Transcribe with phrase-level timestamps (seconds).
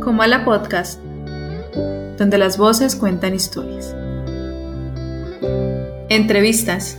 [0.00, 1.02] Como a la podcast,
[2.16, 3.94] donde las voces cuentan historias.
[6.08, 6.98] Entrevistas.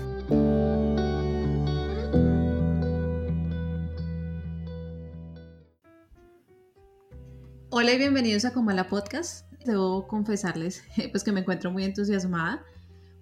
[7.72, 9.52] Hola y bienvenidos a Como a la podcast.
[9.66, 12.64] Debo confesarles pues que me encuentro muy entusiasmada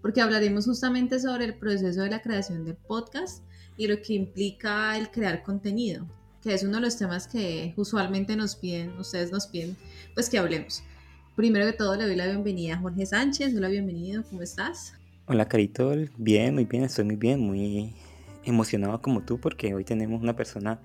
[0.02, 3.44] porque hablaremos justamente sobre el proceso de la creación de podcast
[3.78, 8.36] y lo que implica el crear contenido que es uno de los temas que usualmente
[8.36, 9.76] nos piden, ustedes nos piden,
[10.14, 10.84] pues que hablemos.
[11.36, 13.56] Primero que todo, le doy la bienvenida a Jorge Sánchez.
[13.56, 14.94] Hola, bienvenido, ¿cómo estás?
[15.28, 15.94] Hola, Carito.
[16.18, 17.96] Bien, muy bien, estoy muy bien, muy
[18.44, 20.82] emocionado como tú porque hoy tenemos una persona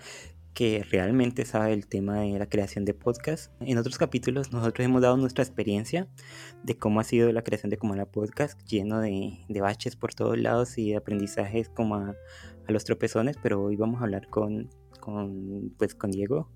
[0.54, 3.52] que realmente sabe el tema de la creación de podcast.
[3.60, 6.08] En otros capítulos nosotros hemos dado nuestra experiencia
[6.62, 10.38] de cómo ha sido la creación de Comala Podcast, lleno de, de, baches por todos
[10.38, 12.14] lados y de aprendizajes como a,
[12.66, 14.69] a los tropezones, pero hoy vamos a hablar con
[15.02, 16.48] con, pues, con Diego,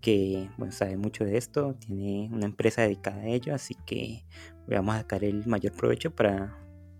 [0.00, 4.26] que bueno, sabe mucho de esto, tiene una empresa dedicada a ello, así que
[4.66, 6.58] vamos a sacar el mayor provecho para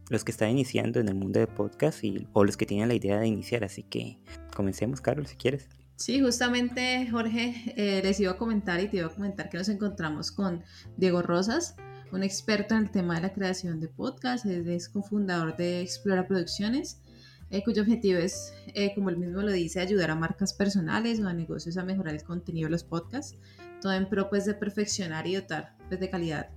[0.08, 2.94] los que están iniciando en el mundo de podcast y, o los que tienen la
[2.94, 3.64] idea de iniciar.
[3.64, 4.18] Así que
[4.54, 5.68] comencemos, Carol, si quieres.
[5.96, 9.68] Sí, justamente Jorge, eh, les iba a comentar y te iba a comentar que nos
[9.68, 10.62] encontramos con
[10.96, 11.76] Diego Rosas,
[12.10, 17.00] un experto en el tema de la creación de podcast, es, cofundador de Explora Producciones
[17.50, 21.28] eh, cuyo objetivo es, eh, como el mismo lo dice, ayudar a marcas personales o
[21.28, 23.36] a negocios a mejorar el contenido de los podcasts,
[23.80, 26.50] todo en pro pues, de perfeccionar y dotar pues, de calidad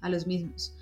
[0.00, 0.74] a los mismos.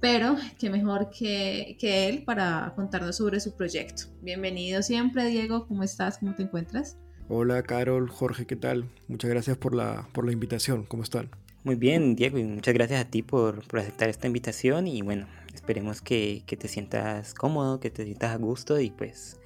[0.00, 4.04] Pero qué mejor que, que él para contarnos sobre su proyecto.
[4.22, 6.18] Bienvenido siempre, Diego, ¿cómo estás?
[6.18, 6.98] ¿Cómo te encuentras?
[7.28, 8.88] Hola, Carol, Jorge, ¿qué tal?
[9.08, 11.30] Muchas gracias por la, por la invitación, ¿cómo están?
[11.64, 15.26] Muy bien, Diego, y muchas gracias a ti por, por aceptar esta invitación y bueno,
[15.66, 19.36] esperemos que, que, te sientas cómodo, que te sientas a gusto y pues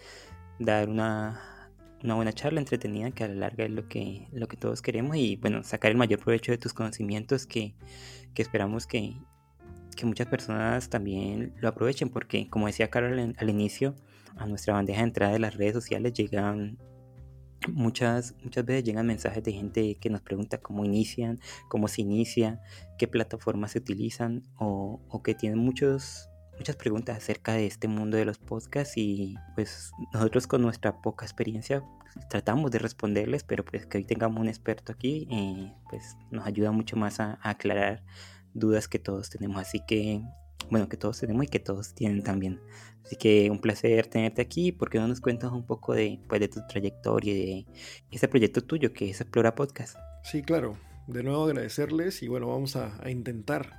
[0.58, 1.70] dar una,
[2.04, 5.16] una, buena charla entretenida que a la larga es lo que, lo que todos queremos
[5.16, 7.74] y bueno, sacar el mayor provecho de tus conocimientos que,
[8.34, 9.16] que esperamos que,
[9.96, 13.94] que muchas personas también lo aprovechen porque como decía Carol al inicio,
[14.37, 16.76] a nuestra bandeja de entrada de las redes sociales llegan
[17.69, 22.62] Muchas, muchas veces llegan mensajes de gente que nos pregunta cómo inician, cómo se inicia,
[22.98, 28.16] qué plataformas se utilizan o, o que tienen muchos, muchas preguntas acerca de este mundo
[28.16, 31.84] de los podcasts y pues nosotros con nuestra poca experiencia
[32.31, 35.28] tratamos de responderles, pero pues que hoy tengamos un experto aquí
[35.91, 38.03] pues nos ayuda mucho más a, a aclarar
[38.54, 39.60] dudas que todos tenemos.
[39.60, 40.22] Así que
[40.70, 42.60] bueno, que todos tenemos y que todos tienen también.
[43.04, 46.48] Así que un placer tenerte aquí, porque no nos cuentas un poco de, pues, de
[46.48, 47.66] tu trayectoria y de
[48.10, 49.97] ese proyecto tuyo que es Explora Podcast.
[50.22, 50.76] Sí, claro.
[51.06, 53.72] De nuevo agradecerles y bueno, vamos a, intentar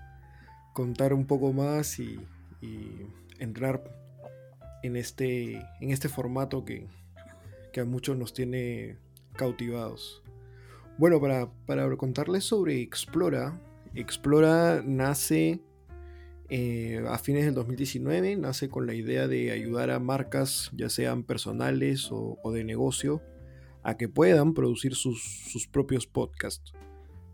[0.74, 2.20] contar un poco más y,
[3.40, 3.84] entrar
[4.84, 6.88] en este, en este formato que,
[7.72, 8.98] que, a muchos nos tiene
[9.38, 10.22] cautivados.
[10.98, 13.60] Bueno, para, para contarles sobre Explora,
[13.96, 15.62] Explora nace
[16.54, 21.24] eh, a fines del 2019 nace con la idea de ayudar a marcas, ya sean
[21.24, 23.22] personales o, de negocio,
[23.84, 26.74] a que puedan producir sus, propios podcasts.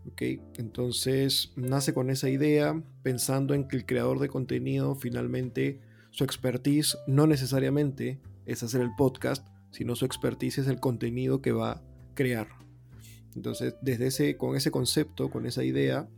[0.06, 0.40] ¿okay?
[0.54, 5.80] Entonces nace con esa idea pensando en que el creador de contenido finalmente
[6.10, 11.50] su expertise no necesariamente es hacer el podcast, sino su expertise es el contenido que
[11.50, 11.82] va a
[12.14, 12.50] crear.
[13.34, 16.08] Entonces, desde ese, con ese concepto, con esa idea,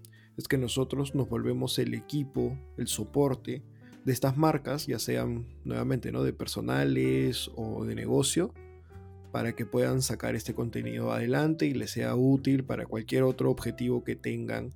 [0.41, 3.63] es que nosotros nos volvemos el equipo, el soporte
[4.05, 6.23] de estas marcas, ya sean nuevamente ¿no?
[6.23, 8.55] de personales o de negocio,
[9.33, 14.03] para que puedan sacar este contenido adelante y les sea útil para cualquier otro objetivo
[14.03, 14.71] que tengan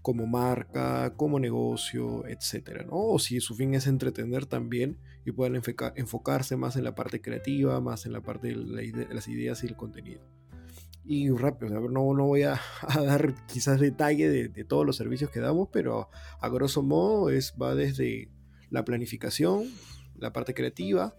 [0.00, 2.86] como marca, como negocio, etc.
[2.88, 4.96] O si su fin es entretener también
[5.26, 5.60] y puedan
[5.96, 9.76] enfocarse más en la parte creativa, más en la parte de las ideas y el
[9.76, 10.39] contenido
[11.04, 11.80] y rápido.
[11.80, 12.60] no, no voy a,
[12.94, 16.08] dar quizás detalle de, todos los servicios que damos, pero
[16.40, 18.30] a grosso modo es, va desde
[18.70, 19.64] la planificación,
[20.16, 21.16] la parte creativa,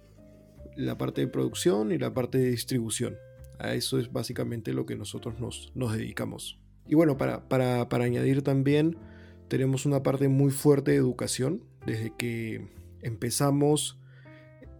[0.75, 3.17] la parte de producción y la parte de distribución.
[3.59, 6.59] A eso es básicamente lo que nosotros nos, nos dedicamos.
[6.87, 8.97] Y bueno, para, para, para añadir también,
[9.47, 11.63] tenemos una parte muy fuerte de educación.
[11.85, 12.67] Desde que
[13.01, 14.00] empezamos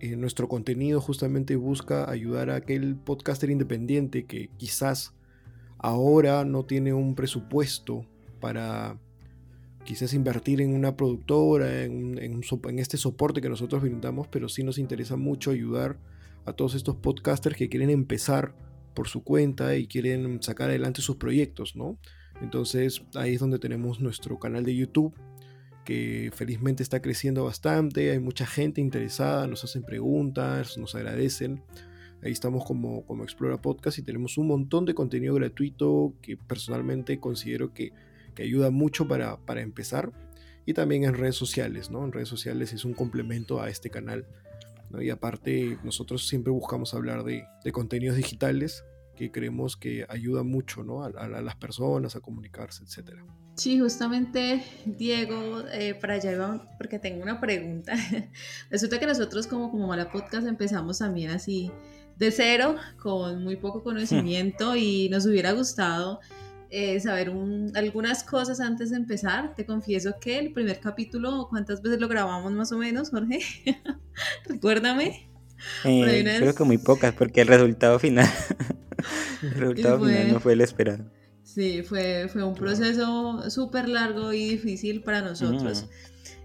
[0.01, 5.13] eh, nuestro contenido justamente busca ayudar a aquel podcaster independiente que quizás
[5.77, 8.07] ahora no tiene un presupuesto
[8.39, 8.98] para
[9.83, 14.80] quizás invertir en una productora, en, en, este soporte que nosotros brindamos, pero sí nos
[14.80, 16.00] interesa mucho ayudar
[16.45, 18.56] a todos estos podcasters que quieren empezar
[18.95, 22.00] por su cuenta y quieren sacar adelante sus proyectos, ¿no?
[22.42, 25.13] Entonces ahí es donde tenemos nuestro canal de YouTube,
[25.86, 31.63] que felizmente está creciendo bastante, hay mucha gente interesada, nos hacen preguntas, nos agradecen.
[32.24, 37.19] Ahí estamos como, como Explora Podcast y tenemos un montón de contenido gratuito que personalmente
[37.19, 37.94] considero que,
[38.36, 40.12] que ayuda mucho para, para empezar.
[40.66, 42.06] Y también en redes sociales, ¿no?
[42.06, 44.27] En redes sociales es un complemento a este canal.
[45.00, 48.84] Y aparte, nosotros siempre buscamos hablar de, de contenidos digitales
[49.16, 51.04] que creemos que ayuda mucho ¿no?
[51.04, 53.24] a, a, las personas a comunicarse, etcétera.
[53.56, 57.94] Sí, justamente, Diego, eh, para allá iba, porque tengo una pregunta.
[58.69, 61.71] Resulta que nosotros como, como Mala Podcast empezamos también así
[62.18, 66.19] de cero, con muy poco conocimiento y nos hubiera gustado
[66.69, 69.56] eh, saber un, algunas cosas antes de empezar.
[69.56, 73.39] Te confieso que el primer capítulo, ¿cuántas veces lo grabamos más o menos, Jorge?
[74.48, 75.30] Recuérdame.
[75.83, 78.30] Eh, creo que muy pocas, porque el resultado final,
[79.44, 80.13] el resultado fue...
[80.13, 81.06] final no fue el esperado.
[81.53, 85.89] Sí, fue, fue un proceso súper largo y difícil para nosotros.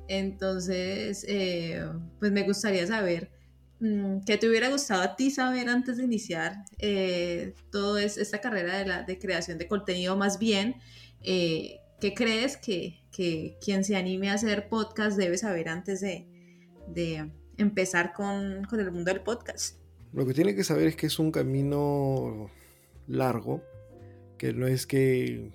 [0.09, 1.85] Entonces, eh,
[2.19, 3.31] pues me gustaría saber
[3.79, 8.79] mm, qué te hubiera gustado a ti saber antes de iniciar eh, toda esta carrera
[8.79, 10.75] de, la, de creación de contenido, más bien,
[11.23, 16.27] eh, ¿qué crees que, que, quien se anime a hacer podcast debe saber antes de,
[16.89, 19.77] de empezar con, con el mundo del podcast?
[20.13, 22.51] Lo que tiene que saber es que es un camino
[23.07, 23.63] largo,
[24.39, 25.51] que no es que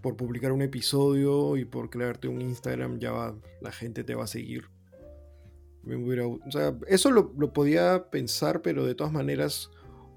[0.00, 4.24] por publicar un episodio y por crearte un Instagram ya va, la gente te va
[4.24, 4.64] a seguir.
[5.82, 9.70] Me o sea, eso lo, lo, podía pensar, pero de todas maneras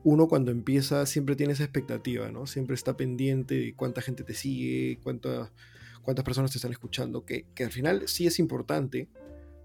[0.03, 2.45] uno cuando empieza siempre tiene esa expectativa, ¿no?
[2.47, 5.51] Siempre está pendiente de cuánta gente te sigue, cuánta,
[6.01, 9.07] cuántas personas te están escuchando, que, que al final sí es importante,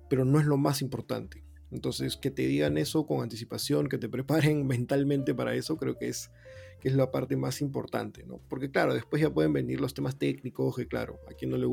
[0.09, 1.43] pero no es lo más importante.
[1.71, 6.09] Entonces, que te digan eso con anticipación, que te preparen mentalmente para eso, creo que
[6.09, 6.31] es,
[6.81, 8.41] que es la parte más importante, ¿no?
[8.49, 11.67] Porque claro, después ya pueden venir los temas técnicos, que claro, a quien no le...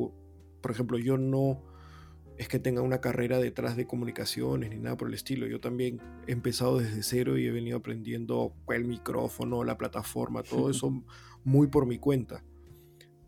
[0.62, 1.64] Por ejemplo, yo no
[2.38, 5.48] es que tenga una carrera detrás de comunicaciones ni nada por el estilo.
[5.48, 10.70] Yo también he empezado desde cero y he venido aprendiendo el micrófono, la plataforma, todo
[10.72, 11.04] eso
[11.44, 12.44] muy por mi cuenta.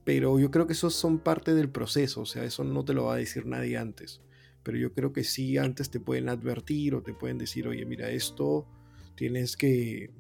[0.04, 3.06] Pero yo creo que esos son parte del proceso, o sea, eso no te lo
[3.06, 4.22] va a decir nadie antes.
[4.64, 8.10] Pero yo creo que sí antes te pueden advertir o te pueden decir, oye, mira,
[8.10, 8.68] esto
[9.16, 10.12] tienes que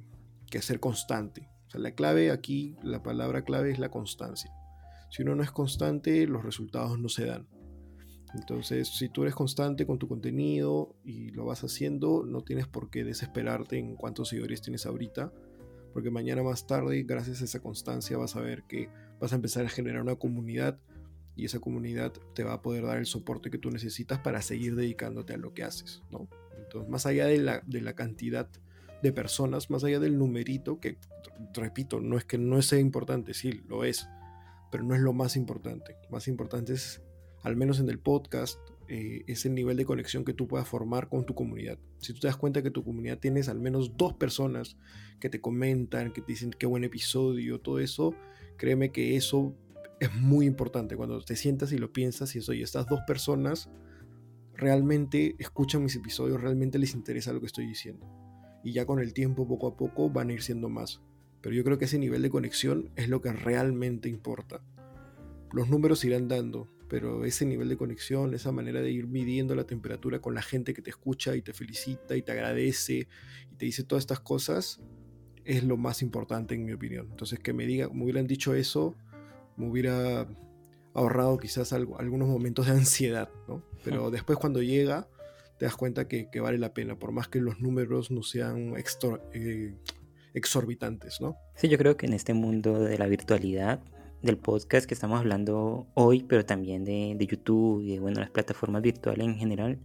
[0.50, 1.50] que ser constante.
[1.68, 4.52] O sea, la clave aquí, la palabra clave es la constancia.
[5.10, 7.48] Si uno no es constante, los resultados no se dan.
[8.34, 12.90] Entonces, si tú eres constante con tu contenido y lo vas haciendo, no tienes por
[12.90, 15.32] qué desesperarte en cuántos seguidores tienes ahorita,
[15.94, 18.90] porque mañana más tarde, gracias a esa constancia, vas a ver que
[19.20, 20.78] vas a empezar a generar una comunidad
[21.36, 24.76] y esa comunidad te va a poder dar el soporte que tú necesitas para seguir
[24.76, 26.28] dedicándote a lo que haces, ¿no?
[26.58, 28.50] Entonces, más allá de la, de la cantidad
[29.12, 30.98] personas, más allá del numerito, que
[31.54, 34.08] repito, no es que no sea importante, sí, lo es,
[34.72, 35.96] pero no es lo más importante.
[36.10, 37.02] Más importante es,
[37.44, 41.26] al menos en el podcast, eh, ese nivel de conexión que tú puedas formar con
[41.26, 41.78] tu comunidad.
[42.00, 44.78] Si tú te das cuenta que tu comunidad tienes al menos dos personas
[45.20, 48.14] que te comentan, que te dicen qué buen episodio, todo eso,
[48.58, 49.56] créeme que eso
[50.00, 50.96] es muy importante.
[50.96, 53.70] Cuando te sientas y lo piensas y eso, y estas dos personas
[54.54, 58.08] realmente escuchan mis episodios, realmente les interesa lo que estoy diciendo
[58.64, 61.02] y ya con el tiempo, poco a poco, van a ir siendo más.
[61.42, 64.62] Pero yo creo que ese nivel de conexión es lo que realmente importa.
[65.52, 69.66] Los números irán dando, pero ese nivel de conexión, esa manera de ir midiendo la
[69.66, 73.08] temperatura con la gente que te escucha y te felicita y te agradece
[73.52, 74.80] y te dice todas estas cosas,
[75.46, 77.08] es lo más importante en mi opinión.
[77.10, 78.96] Entonces que me diga, me hubieran dicho eso,
[79.56, 80.28] me hubiera
[80.94, 83.64] ahorrado quizás algo, algunos momentos de ansiedad, ¿no?
[83.84, 85.08] Pero después cuando llega,
[85.58, 88.74] te das cuenta que, que, vale la pena, por más que los números no sean
[89.34, 89.76] eh,
[90.34, 91.36] exorbitantes, ¿no?
[91.56, 93.80] Sí, yo creo que en este mundo de la virtualidad,
[94.22, 98.32] del podcast que estamos hablando hoy, pero también de, de YouTube y de bueno, las
[98.32, 99.80] plataformas virtuales en general,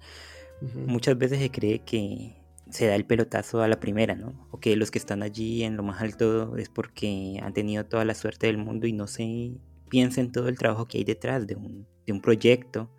[0.60, 0.86] uh -huh.
[0.86, 2.36] muchas veces se cree que
[2.70, 4.48] se da el pelotazo a la primera, ¿no?
[4.50, 8.04] O que los que están allí en lo más alto es porque han tenido toda
[8.04, 9.52] la suerte del mundo y no se
[9.90, 12.90] piensa en todo el trabajo que hay detrás de un, de un proyecto.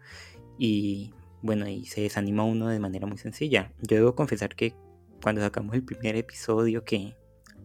[0.59, 1.11] Y
[1.43, 3.71] bueno, y se desanima uno de manera muy sencilla.
[3.81, 4.73] Yo debo confesar que
[5.21, 7.15] cuando sacamos el primer episodio, que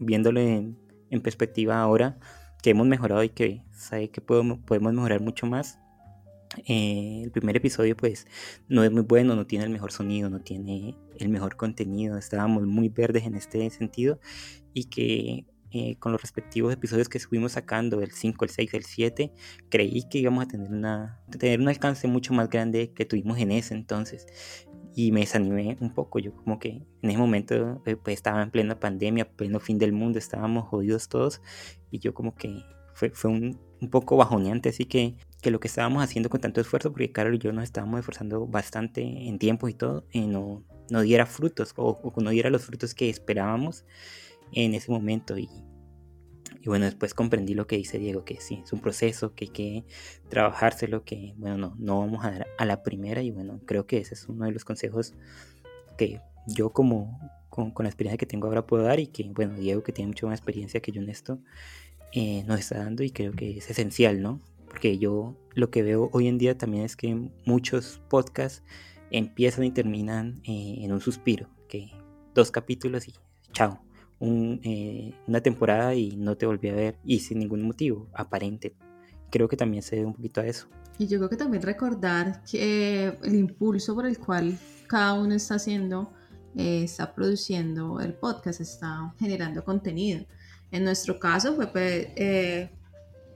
[0.00, 0.76] viéndolo en,
[1.22, 2.18] perspectiva ahora,
[2.60, 5.78] que hemos mejorado y que sabe que podemos, podemos mejorar mucho más,
[6.66, 8.26] eh, el primer episodio pues
[8.68, 12.66] no es muy bueno, no tiene el mejor sonido, no tiene el mejor contenido, estábamos
[12.66, 14.18] muy verdes en este sentido
[14.74, 18.84] y que eh, con los respectivos episodios que estuvimos sacando, el 5, el 6, el
[18.84, 19.32] 7,
[19.68, 23.52] creí que íbamos a tener, una, tener un alcance mucho más grande que tuvimos en
[23.52, 24.26] ese entonces.
[24.94, 28.50] Y me desanimé un poco, yo como que en ese momento eh, pues estaba en
[28.50, 31.40] plena pandemia, pleno fin del mundo, estábamos jodidos todos
[31.90, 35.68] y yo como que fue, fue un, un poco bajoneante, así que, que lo que
[35.68, 39.68] estábamos haciendo con tanto esfuerzo, porque Carol y yo nos estábamos esforzando bastante en tiempo
[39.68, 43.84] y todo, y no, no diera frutos o, o no diera los frutos que esperábamos
[44.52, 45.38] en ese momento.
[45.38, 45.48] Y,
[46.64, 49.84] bueno, después comprendí lo que dice Diego, que sí, es un proceso, que hay que
[50.28, 53.98] trabajárselo, que bueno, no, no vamos a dar a la primera y bueno, creo que
[53.98, 55.14] ese es uno de los consejos
[55.96, 59.54] que yo como con, con la experiencia que tengo ahora puedo dar y que bueno,
[59.54, 61.38] Diego que tiene mucha más experiencia que yo en esto,
[62.12, 64.40] eh, nos está dando y creo que es esencial, ¿no?
[64.68, 68.62] Porque yo lo que veo hoy en día también es que muchos podcasts
[69.10, 71.90] empiezan y terminan eh, en un suspiro, que
[72.34, 73.14] dos capítulos y
[73.52, 73.87] chao
[74.20, 78.74] eh, una temporada y no te volví a ver y sin ningún motivo aparente.
[79.30, 80.68] Creo que también se debe un poquito a eso.
[80.98, 84.58] Y yo creo que también recordar que el impulso por el cual
[84.88, 86.12] cada uno está haciendo,
[86.56, 90.24] eh, está produciendo el podcast, está generando contenido.
[90.72, 92.70] En nuestro caso fue pues, eh,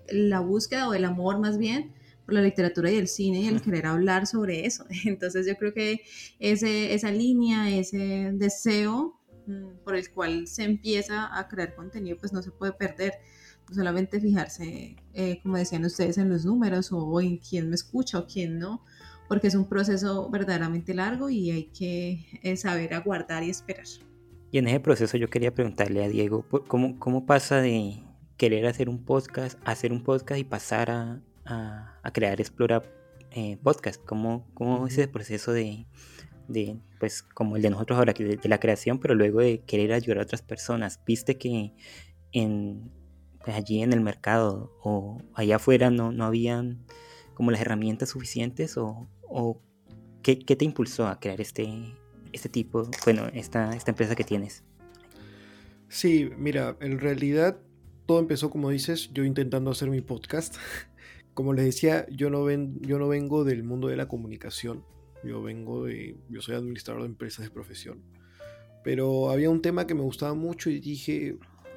[0.08, 1.92] la búsqueda o el amor más bien
[2.24, 4.84] por la literatura y el cine y el querer hablar sobre eso.
[5.04, 6.00] Entonces yo creo que
[6.40, 9.21] ese, esa línea, ese deseo Mm,
[9.84, 13.14] por el cual se empieza a crear contenido, pues no se puede perder.
[13.68, 18.18] No solamente fijarse, eh, como decían ustedes, en los números o en quién me escucha
[18.18, 18.84] o quién no,
[19.28, 23.86] porque es un proceso verdaderamente largo y hay que eh, saber aguardar y esperar.
[24.50, 28.02] Y en ese proceso yo quería preguntarle a Diego, ¿cómo, cómo pasa de
[28.36, 32.82] querer hacer un podcast, hacer un podcast y pasar a, a, crear Explora
[33.30, 34.04] eh, Podcast?
[34.04, 35.86] ¿Cómo, ¿Cómo es ese proceso de,
[36.52, 40.18] de, pues, como el de nosotros ahora, de, la creación, pero luego de querer ayudar
[40.18, 41.00] a otras personas.
[41.06, 41.72] Viste que
[42.32, 42.90] en,
[43.44, 46.84] pues, allí en el mercado o allá afuera no, no habían
[47.34, 49.60] como las herramientas suficientes o, o
[50.22, 51.94] ¿qué, ¿qué, te impulsó a crear este,
[52.32, 54.64] este tipo, bueno, esta, esta empresa que tienes?
[55.88, 57.58] Sí, mira, en realidad
[58.06, 60.56] todo empezó, como dices, yo intentando hacer mi podcast.
[61.34, 64.84] Como les decía, yo no, ven, yo no vengo del mundo de la comunicación.
[65.24, 68.02] Yo vengo de, yo soy administrador de empresas de profesión.
[68.82, 71.36] Pero había un tema que me gustaba mucho y dije,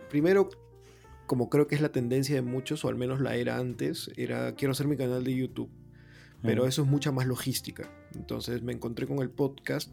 [0.10, 0.50] primero,
[1.28, 4.56] como creo que es la tendencia de muchos, o al menos la era antes, era
[4.56, 5.70] quiero hacer mi canal de YouTube.
[6.42, 7.90] Pero eso es mucha más logística.
[8.14, 9.92] Entonces me encontré con el podcast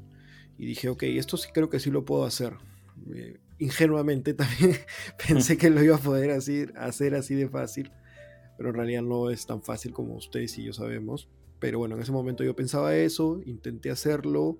[0.58, 2.54] y dije, ok, esto sí creo que sí lo puedo hacer.
[3.14, 4.76] Eh, ingenuamente también
[5.26, 7.90] pensé que lo iba a poder hacer, hacer así de fácil,
[8.56, 11.28] pero en realidad no es tan fácil como ustedes y yo sabemos.
[11.62, 14.58] Pero bueno, en ese momento yo pensaba eso, intenté hacerlo,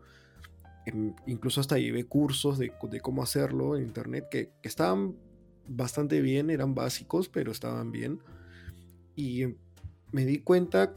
[0.87, 2.71] em, incluso hasta llevé cursos de,
[3.03, 5.17] cómo hacerlo en internet que, estaban
[5.67, 8.21] bastante bien, eran básicos, pero estaban bien.
[9.17, 9.47] Y
[10.13, 10.95] me di cuenta,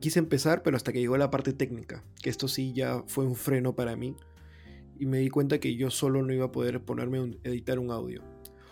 [0.00, 3.36] quise empezar, pero hasta que llegó la parte técnica, que esto sí ya fue un
[3.36, 4.16] freno para mí.
[4.98, 7.90] Y me di cuenta que yo solo no iba a poder ponerme a editar un
[7.90, 8.22] audio.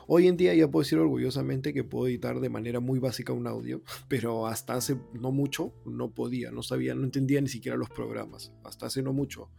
[0.06, 3.46] Hoy en día ya puedo decir orgullosamente que puedo editar de manera muy básica un
[3.46, 7.88] audio, pero hasta hace no mucho no podía, no sabía, no entendía ni siquiera los
[7.88, 8.52] programas.
[8.64, 9.50] Hasta hace no mucho,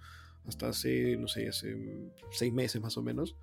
[0.45, 1.75] hasta hace, no sé, hace
[2.31, 3.35] seis meses más o menos,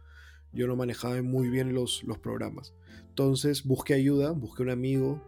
[0.52, 2.75] yo no manejaba muy bien los, los programas.
[3.09, 5.21] Entonces busqué ayuda, busqué un amigo,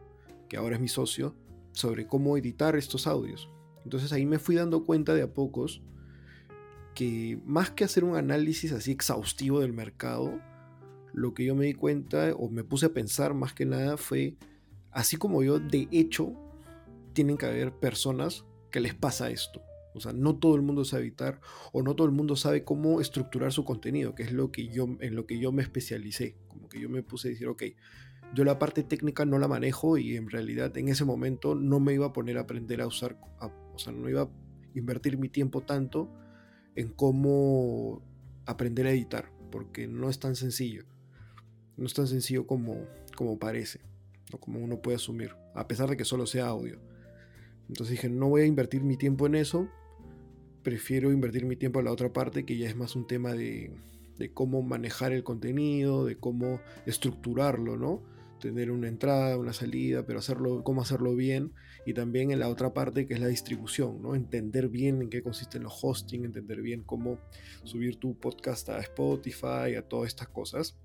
[0.48, 1.34] que ahora es mi socio,
[1.72, 3.50] sobre cómo editar estos audios.
[3.82, 5.82] Entonces ahí me fui dando cuenta de a pocos
[6.94, 10.40] que más que hacer un análisis así exhaustivo del mercado,
[11.14, 14.36] lo que yo me di cuenta o me puse a pensar más que nada fue,
[14.90, 16.34] así como yo, de hecho,
[17.12, 19.62] tienen que haber personas que les pasa esto.
[19.94, 21.40] O sea, no todo el mundo sabe editar
[21.72, 24.88] o no todo el mundo sabe cómo estructurar su contenido, que es lo que yo,
[25.00, 26.36] en lo que yo me especialicé.
[26.48, 27.62] Como que yo me puse a decir, ok,
[28.34, 31.94] yo la parte técnica no la manejo y en realidad en ese momento no me
[31.94, 33.16] iba a poner a aprender a usar,
[33.72, 34.30] o sea, no iba a
[34.74, 36.12] invertir mi tiempo tanto
[36.74, 38.02] en cómo
[38.46, 40.84] aprender a editar, porque no es tan sencillo.
[41.76, 43.80] No es tan sencillo como, como parece,
[44.32, 46.80] o como uno puede asumir, a pesar de que solo sea audio.
[47.68, 49.68] Entonces dije, no voy a invertir mi tiempo en eso,
[50.62, 53.72] prefiero invertir mi tiempo en la otra parte, que ya es más un tema de,
[54.18, 58.02] de cómo manejar el contenido, de cómo estructurarlo, ¿no?
[58.40, 61.52] Tener una entrada, una salida, pero hacerlo, cómo hacerlo bien.
[61.86, 64.14] Y también en la otra parte que es la distribución, ¿no?
[64.14, 67.18] Entender bien en qué consisten los hosting, entender bien cómo
[67.64, 70.76] subir tu podcast a Spotify, a todas estas cosas.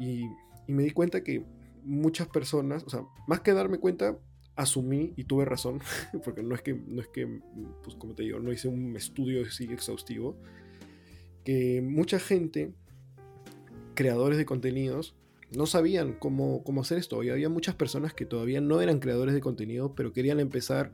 [0.00, 0.24] Y,
[0.66, 1.44] me di cuenta que
[1.82, 4.16] muchas personas, o sea, más que darme cuenta,
[4.54, 5.80] asumí y tuve razón,
[6.24, 7.40] porque no es que, no es que,
[7.82, 10.36] pues como te digo, no hice un estudio así exhaustivo,
[11.44, 12.72] que mucha gente,
[13.94, 15.16] creadores de contenidos,
[15.56, 17.22] no sabían cómo, cómo hacer esto.
[17.22, 20.92] Y había muchas personas que todavía no eran creadores de contenido, pero querían empezar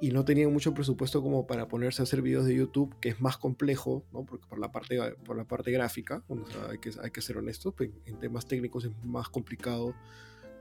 [0.00, 3.20] y no tenían mucho presupuesto como para ponerse a hacer videos de YouTube, que es
[3.20, 4.24] más complejo, ¿no?
[4.24, 6.22] Porque por la parte, por la parte gráfica,
[6.70, 9.94] hay, que, hay que ser honestos, pues, en temas técnicos es más complicado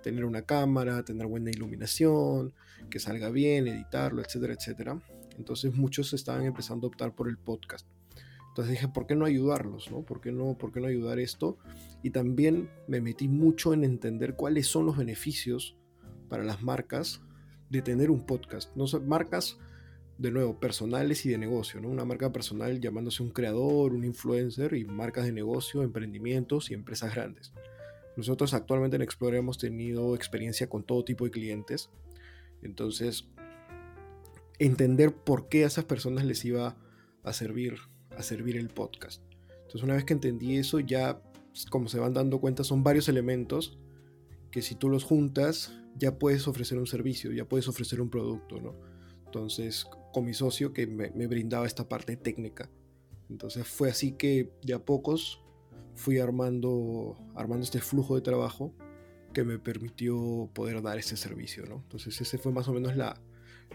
[0.03, 2.53] tener una cámara, tener buena iluminación,
[2.89, 5.01] que salga bien, editarlo, etcétera, etcétera.
[5.38, 7.88] Entonces muchos estaban empezando a optar por el podcast.
[8.50, 9.89] Entonces dije, ¿por qué no ayudarlos?
[9.91, 10.01] ¿no?
[10.01, 11.58] ¿Por, qué no, ¿Por qué no ayudar esto?
[12.03, 15.77] Y también me metí mucho en entender cuáles son los beneficios
[16.27, 17.22] para las marcas
[17.69, 18.75] de tener un podcast.
[18.75, 19.57] No son marcas,
[20.17, 21.79] de nuevo, personales y de negocio.
[21.79, 21.89] ¿no?
[21.89, 27.15] Una marca personal llamándose un creador, un influencer y marcas de negocio, emprendimientos y empresas
[27.15, 27.53] grandes.
[28.17, 31.89] Nosotros actualmente en Explorer hemos tenido experiencia con todo tipo de clientes.
[32.61, 33.29] Entonces,
[34.57, 36.75] entender por qué a esas personas les iba
[37.23, 37.77] a servir,
[38.17, 39.23] a servir el podcast.
[39.61, 41.21] Entonces, una vez que entendí eso, ya,
[41.69, 43.77] como se van dando cuenta, son varios elementos
[44.51, 48.59] que si tú los juntas, ya puedes ofrecer un servicio, ya puedes ofrecer un producto,
[48.59, 48.75] ¿no?
[49.25, 52.69] Entonces, con mi socio que me, me brindaba esta parte técnica.
[53.29, 55.43] Entonces fue así que de a pocos
[55.93, 58.73] fui armando, armando este flujo de trabajo
[59.33, 61.75] que me permitió poder dar ese servicio, ¿no?
[61.83, 63.21] Entonces ese fue más o menos la,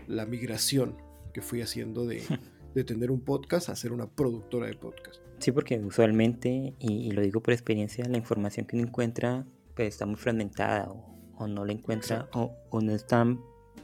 [0.09, 0.97] la migración
[1.33, 2.23] que fui haciendo de,
[2.75, 5.21] de, tener un podcast a ser una productora de podcast.
[5.39, 10.07] Sí, porque usualmente, y, lo digo por experiencia, la información que uno encuentra pues, está
[10.07, 13.25] muy fragmentada o, o no la encuentra o, no está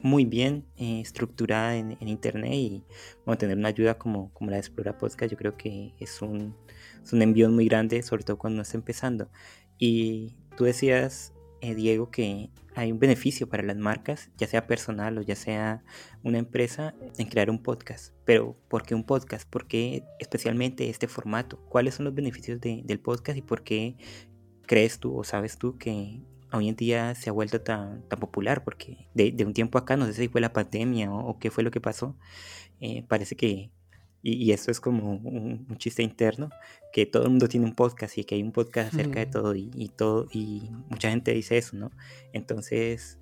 [0.02, 2.84] muy bien eh, estructurada en, internet y
[3.24, 6.56] bueno, tener una ayuda como, como la de Explora Podcast yo creo que es un,
[7.02, 9.28] es un envío muy grande, sobre todo cuando está empezando.
[9.78, 15.18] Y tú decías eh, Diego, que hay un beneficio para las marcas, ya sea personal
[15.18, 15.84] o ya sea
[16.22, 18.14] una empresa, en crear un podcast.
[18.24, 19.48] Pero, ¿por qué un podcast?
[19.48, 21.58] ¿Por qué especialmente este formato?
[21.68, 23.96] ¿Cuáles son los beneficios de, del podcast y por qué
[24.66, 28.64] crees tú o sabes tú que hoy en día se ha vuelto tan, tan popular?
[28.64, 31.50] Porque de, de, un tiempo acá, no sé si fue la pandemia o, o qué
[31.50, 32.16] fue lo que pasó,
[32.80, 33.70] eh, parece que
[34.22, 36.50] y, y, esto es como un, un, chiste interno,
[36.92, 39.24] que todo el mundo tiene un podcast y que hay un podcast acerca mm.
[39.24, 41.90] de todo y, y, todo y mucha gente dice eso, ¿no?
[42.32, 43.18] Entonces,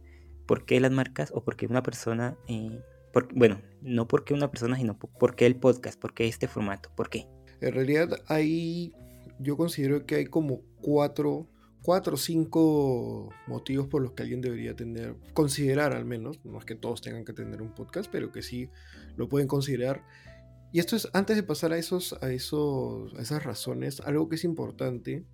[0.47, 2.81] ¿por qué las marcas o por qué una persona, eh,
[3.13, 6.91] por, bueno, no porque una persona, sino por qué el podcast, por qué este formato,
[6.97, 7.29] por qué?
[7.61, 8.93] En realidad hay,
[9.39, 11.47] yo considero que hay como cuatro,
[11.83, 16.65] cuatro o cinco motivos por los que alguien debería tener, considerar al menos, no es
[16.65, 18.71] que todos tengan que tener un podcast, pero que sí
[19.17, 20.03] lo pueden considerar
[20.71, 24.37] y esto es, antes de pasar a, esos, a, esos, a esas razones, algo que
[24.37, 25.25] es importante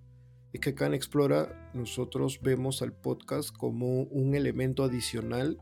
[0.53, 5.57] es que acá en Explora nosotros vemos al podcast como un elemento adicional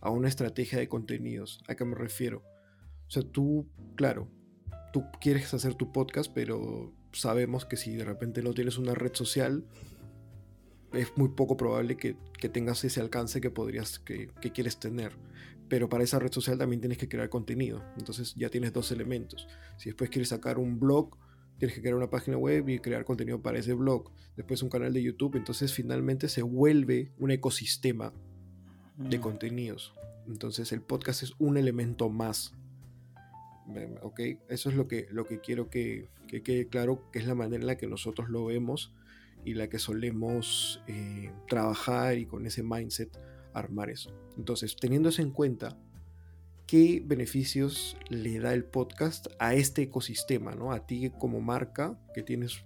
[0.00, 1.62] a una estrategia de contenidos.
[1.68, 2.42] ¿A qué me refiero?
[3.08, 4.30] O sea, tú, claro,
[4.94, 9.12] tú quieres hacer tu podcast, pero sabemos que si de repente no tienes una red
[9.12, 9.66] social,
[10.92, 15.12] es muy poco probable que, que tengas ese alcance que podrías, que, que quieres tener
[15.70, 17.82] pero para esa red social también tienes que crear contenido.
[17.96, 19.46] Entonces ya tienes dos elementos.
[19.78, 21.16] Si después quieres sacar un blog,
[21.58, 24.10] tienes que crear una página web y crear contenido para ese blog.
[24.36, 25.36] Después un canal de YouTube.
[25.36, 28.12] Entonces finalmente se vuelve un ecosistema
[28.96, 29.20] de mm.
[29.20, 29.94] contenidos.
[30.26, 32.52] Entonces el podcast es un elemento más.
[34.02, 34.20] ¿Ok?
[34.48, 37.60] Eso es lo que, lo que quiero que, que quede claro, que es la manera
[37.60, 38.92] en la que nosotros lo vemos
[39.44, 43.18] y la que solemos eh, trabajar y con ese mindset
[43.52, 44.10] armar eso.
[44.36, 45.76] Entonces, teniendo eso en cuenta,
[46.66, 50.54] ¿qué beneficios le da el podcast a este ecosistema?
[50.54, 50.72] ¿no?
[50.72, 52.64] A ti como marca que tienes,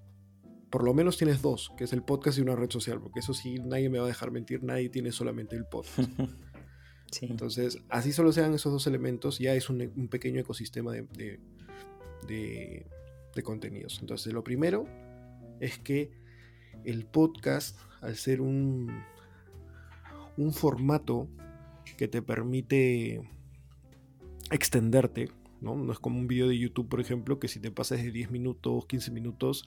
[0.70, 3.34] por lo menos tienes dos, que es el podcast y una red social, porque eso
[3.34, 6.10] sí, nadie me va a dejar mentir, nadie tiene solamente el podcast.
[7.10, 7.26] sí.
[7.30, 11.40] Entonces, así solo sean esos dos elementos, ya es un, un pequeño ecosistema de, de,
[12.26, 12.86] de,
[13.34, 13.98] de contenidos.
[14.00, 14.86] Entonces, lo primero
[15.60, 16.23] es que
[16.84, 19.02] el podcast, al ser un,
[20.36, 21.28] un formato
[21.96, 23.22] que te permite
[24.50, 25.76] extenderte, ¿no?
[25.76, 28.30] No es como un video de YouTube, por ejemplo, que si te pasas de 10
[28.30, 29.64] minutos, 15 minutos,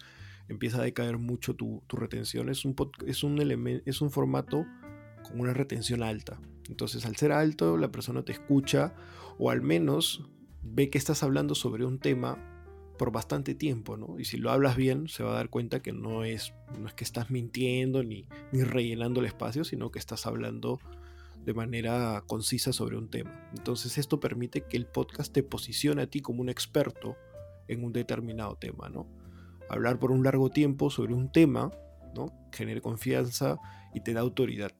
[0.49, 2.49] empieza a decaer mucho tu, tu retención.
[2.49, 2.75] Es un,
[3.06, 4.65] es, un es un formato
[5.23, 6.39] con una retención alta.
[6.69, 8.93] Entonces, al ser alto, la persona te escucha
[9.38, 10.27] o al menos
[10.63, 12.57] ve que estás hablando sobre un tema
[12.98, 14.20] por bastante tiempo, ¿no?
[14.20, 16.94] Y si lo hablas bien, se va a dar cuenta que no es, no es
[16.94, 20.80] que estás mintiendo ni, ni rellenando el espacio, sino que estás hablando
[21.46, 23.50] de manera concisa sobre un tema.
[23.56, 27.16] Entonces esto permite que el podcast te posicione a ti como un experto
[27.70, 29.08] en un determinado tema, ¿no?
[29.70, 31.72] Hablar por un largo tiempo sobre un tema,
[32.14, 32.34] ¿no?
[32.52, 33.60] Genera confianza
[33.94, 34.72] y te da autoridad.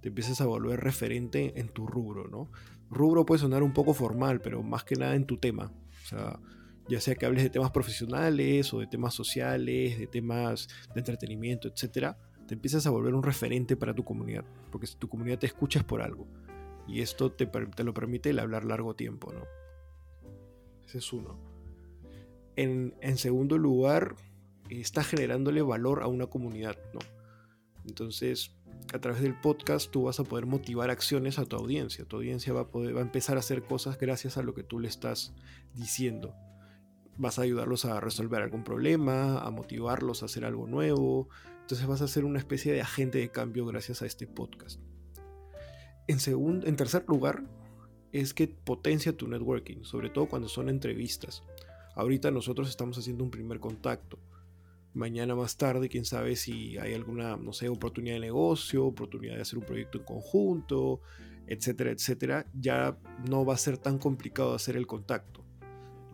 [0.00, 2.50] Te empiezas a volver referente en tu rubro, ¿no?
[2.90, 5.72] Rubro puede sonar un poco formal, pero más que nada en tu tema.
[6.04, 6.38] O sea,
[6.88, 11.68] ya sea que hables de temas profesionales o de temas sociales, de temas de entretenimiento,
[11.68, 15.46] etcétera, te empiezas a volver un referente para tu comunidad, porque si tu comunidad te
[15.46, 16.26] escucha es por algo.
[16.86, 17.48] Y esto te,
[17.82, 19.44] lo permite el hablar largo tiempo, ¿no?
[20.86, 21.38] Ese es uno.
[22.56, 24.16] En, en segundo lugar,
[24.68, 27.00] está generándole valor a una comunidad, ¿no?
[27.86, 28.54] Entonces,
[28.92, 32.04] a través del podcast tú vas a poder motivar acciones a tu audiencia.
[32.04, 35.32] Tu audiencia va a empezar a hacer cosas gracias a lo que tú le estás
[35.74, 36.34] diciendo
[37.18, 41.28] vas a ayudarlos a resolver algún problema, a motivarlos a hacer algo nuevo.
[41.60, 44.80] Entonces vas a ser una especie de agente de cambio gracias a este podcast.
[46.06, 47.44] En, segundo, en tercer lugar,
[48.12, 51.42] es que potencia tu networking, sobre todo cuando son entrevistas.
[51.96, 54.18] Ahorita nosotros estamos haciendo un primer contacto.
[54.92, 59.42] Mañana más tarde, quién sabe si hay alguna, no sé, oportunidad de negocio, oportunidad de
[59.42, 61.00] hacer un proyecto en conjunto,
[61.46, 62.46] etcétera, etcétera.
[62.52, 62.96] Ya
[63.28, 65.43] no va a ser tan complicado hacer el contacto.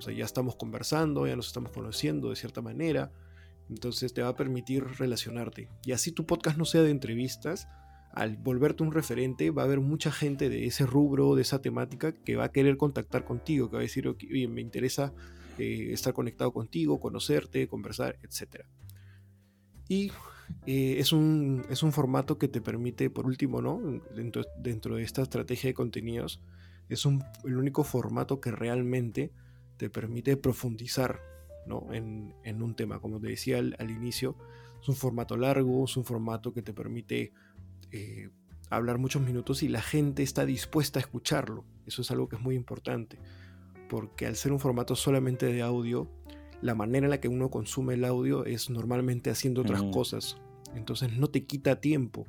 [0.00, 3.12] O sea, ya estamos conversando, ya nos estamos conociendo de cierta manera.
[3.68, 5.68] Entonces te va a permitir relacionarte.
[5.84, 7.68] Y así tu podcast no sea de entrevistas,
[8.12, 12.12] al volverte un referente, va a haber mucha gente de ese rubro, de esa temática,
[12.12, 15.12] que va a querer contactar contigo, que va a decir, oye, me interesa
[15.58, 18.64] eh, estar conectado contigo, conocerte, conversar, etc.
[19.86, 20.10] Y
[20.66, 23.78] eh, es, un, es un formato que te permite, por último, ¿no?
[24.16, 26.40] dentro, dentro de esta estrategia de contenidos,
[26.88, 29.30] es un, el único formato que realmente
[29.80, 31.22] te permite profundizar
[31.64, 31.86] ¿no?
[31.90, 33.00] en, en, un tema.
[33.00, 34.36] Como te decía al, al, inicio,
[34.78, 37.32] es un formato largo, es un formato que te permite
[37.90, 38.28] eh,
[38.68, 41.64] hablar muchos minutos y la gente está dispuesta a escucharlo.
[41.86, 43.18] Eso es algo que es muy importante,
[43.88, 46.10] porque al ser un formato solamente de audio,
[46.60, 49.92] la manera en la que uno consume el audio es normalmente haciendo otras mm.
[49.92, 50.36] cosas.
[50.74, 52.26] Entonces no te quita tiempo.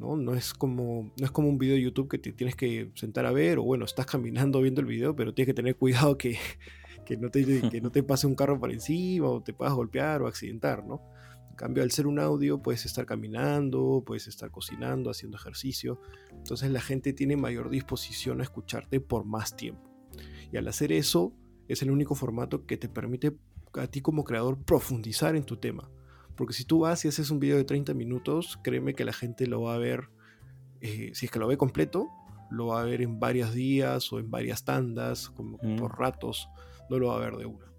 [0.00, 0.16] ¿No?
[0.16, 3.26] No, es como, no es como un video de YouTube que te tienes que sentar
[3.26, 6.38] a ver, o bueno, estás caminando viendo el video, pero tienes que tener cuidado que,
[7.04, 10.22] que, no, te, que no te pase un carro por encima, o te puedas golpear
[10.22, 11.02] o accidentar, ¿no?
[11.50, 16.00] En cambio, al ser un audio, puedes estar caminando, puedes estar cocinando, haciendo ejercicio.
[16.32, 19.82] Entonces la gente tiene mayor disposición a escucharte por más tiempo.
[20.50, 21.34] Y al hacer eso,
[21.68, 23.36] es el único formato que te permite
[23.74, 25.90] a ti como creador profundizar en tu tema.
[26.40, 29.46] Porque si tú vas y haces un video de 30 minutos, créeme que la gente
[29.46, 30.08] lo va a ver,
[30.80, 32.08] eh, si es que lo ve completo,
[32.50, 36.48] lo va a ver en varios días o en varias tandas, como por ratos,
[36.88, 37.70] no lo va a ver de una.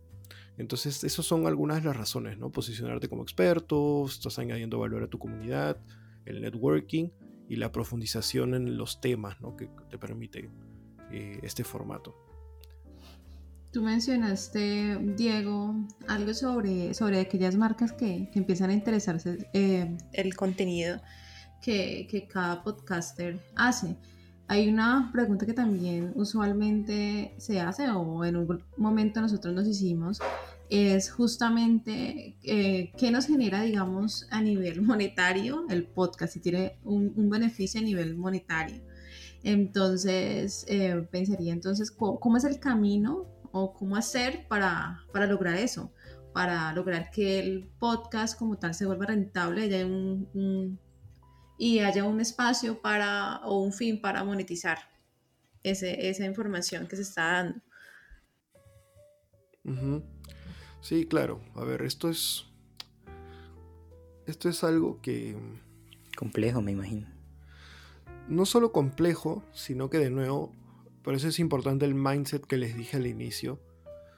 [0.59, 2.51] Entonces, esas son algunas de las razones, ¿no?
[2.51, 5.81] Posicionarte como experto, estás añadiendo valor a tu comunidad,
[6.25, 7.09] el networking
[7.49, 9.57] y la profundización en los temas, ¿no?
[9.57, 10.51] Que te permite
[11.09, 12.30] eh, este formato.
[13.71, 15.75] Tú mencionaste, Diego,
[16.09, 21.01] algo sobre, sobre aquellas marcas que, que empiezan a interesarse eh, el contenido
[21.61, 23.95] que, que, cada podcaster hace.
[24.47, 30.19] Hay una pregunta que también usualmente se hace o en un momento nosotros nos hicimos,
[30.69, 37.13] es justamente eh, qué nos genera, digamos, a nivel monetario el podcast, si tiene un,
[37.15, 38.81] un beneficio a nivel monetario.
[39.43, 45.93] Entonces, eh, pensaría entonces, ¿cómo, es el camino o cómo hacer para, para, lograr eso,
[46.33, 50.79] para lograr que el podcast como tal se vuelva rentable y haya un,
[51.57, 54.79] y haya un espacio para o un fin para monetizar
[55.63, 57.61] ese, esa información que se está dando.
[60.81, 61.41] Sí, claro.
[61.55, 62.45] A ver, esto es.
[64.25, 65.35] Esto es algo que.
[66.17, 67.07] Complejo, me imagino.
[68.27, 70.53] No solo complejo, sino que de nuevo
[71.03, 73.59] por eso es importante el mindset que les dije al inicio.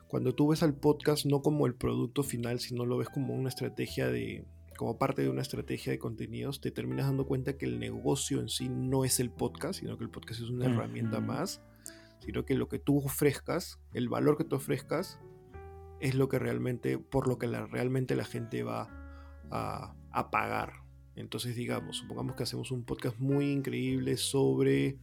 [0.08, 3.50] Cuando tú ves al podcast no como el producto final, sino lo ves como una
[3.50, 4.46] estrategia de,
[4.78, 8.50] como parte de una estrategia de contenidos, te terminas dando cuenta que el negocio en
[8.50, 11.62] sí no es el podcast, sino que el podcast es una herramienta más,
[12.20, 15.20] sino que lo que tú ofrezcas, el valor que tú ofrezcas,
[16.00, 18.90] es lo que realmente, por lo que la, realmente la gente va
[19.50, 20.84] a, a pagar.
[21.16, 24.98] Entonces, digamos, supongamos que hacemos un podcast muy increíble sobre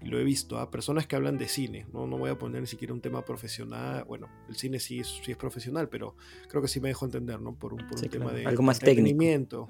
[0.00, 0.70] y lo he visto, a ¿ah?
[0.70, 2.06] personas que hablan de cine, ¿no?
[2.06, 5.32] no voy a poner ni siquiera un tema profesional, bueno, el cine sí es, sí
[5.32, 6.16] es profesional, pero
[6.48, 7.54] creo que sí me dejo entender, ¿no?
[7.54, 9.68] Por un, por un tema de algo más técnico.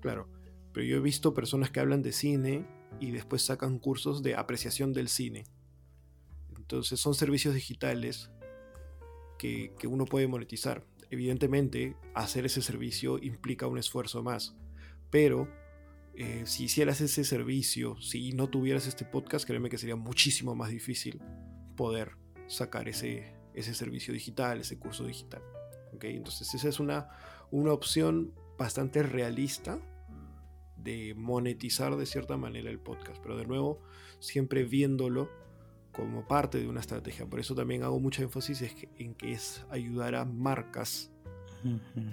[0.00, 0.28] Claro,
[0.72, 2.66] pero yo he visto personas que hablan de cine
[3.00, 5.44] y después sacan cursos de apreciación del cine.
[6.56, 8.30] Entonces son servicios digitales
[9.38, 10.84] que, que uno puede monetizar.
[11.08, 14.54] Evidentemente, hacer ese servicio implica un esfuerzo más,
[15.10, 15.48] pero
[16.16, 20.70] eh, si hicieras ese servicio, si no tuvieras este podcast, créeme que sería muchísimo más
[20.70, 21.20] difícil
[21.76, 25.42] poder sacar ese, ese servicio digital, ese curso digital.
[25.92, 26.16] ¿okay?
[26.16, 27.08] Entonces esa es una,
[27.50, 29.78] una opción bastante realista
[30.76, 33.82] de monetizar de cierta manera el podcast, pero de nuevo
[34.18, 35.28] siempre viéndolo
[35.92, 37.26] como parte de una estrategia.
[37.26, 38.62] Por eso también hago mucho énfasis
[38.98, 41.10] en que es ayudar a marcas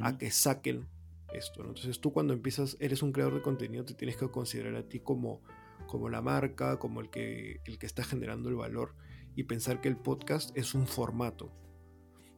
[0.02, 0.88] a que saquen
[1.34, 1.62] esto.
[1.62, 5.00] Entonces tú cuando empiezas, eres un creador de contenido, te tienes que considerar a ti
[5.00, 5.42] como,
[5.88, 8.96] como la marca, como el que, el que está generando el valor
[9.36, 11.52] y pensar que el podcast es un formato.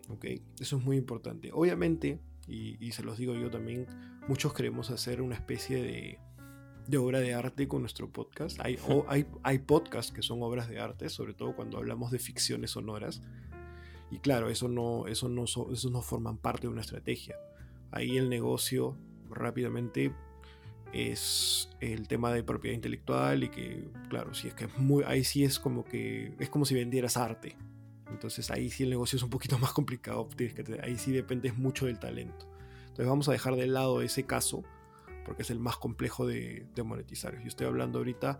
[0.10, 0.25] ¿Ok?
[0.60, 1.51] Eso es muy importante.
[1.53, 3.88] Obviamente, y, se los digo yo también,
[4.27, 6.19] muchos queremos hacer una especie de,
[6.88, 8.60] de obra de arte con nuestro podcast.
[8.62, 8.77] Hay,
[9.08, 13.21] hay, hay podcasts que son obras de arte, sobre todo cuando hablamos de ficciones sonoras.
[14.12, 17.36] Y claro, eso no, eso no, eso no forman parte de una estrategia.
[17.91, 18.98] Ahí el negocio
[19.30, 20.13] rápidamente
[20.93, 25.24] es el tema de propiedad intelectual y que, claro, si es que es muy, ahí
[25.24, 27.58] sí es como que es como si vendieras arte.
[28.10, 30.28] Entonces ahí sí el negocio es un poquito más complicado,
[30.82, 32.48] ahí sí dependes mucho del talento.
[32.82, 34.63] Entonces vamos a dejar de lado ese caso
[35.26, 37.38] porque es el más complejo de, monetizar.
[37.41, 38.38] Yo estoy hablando ahorita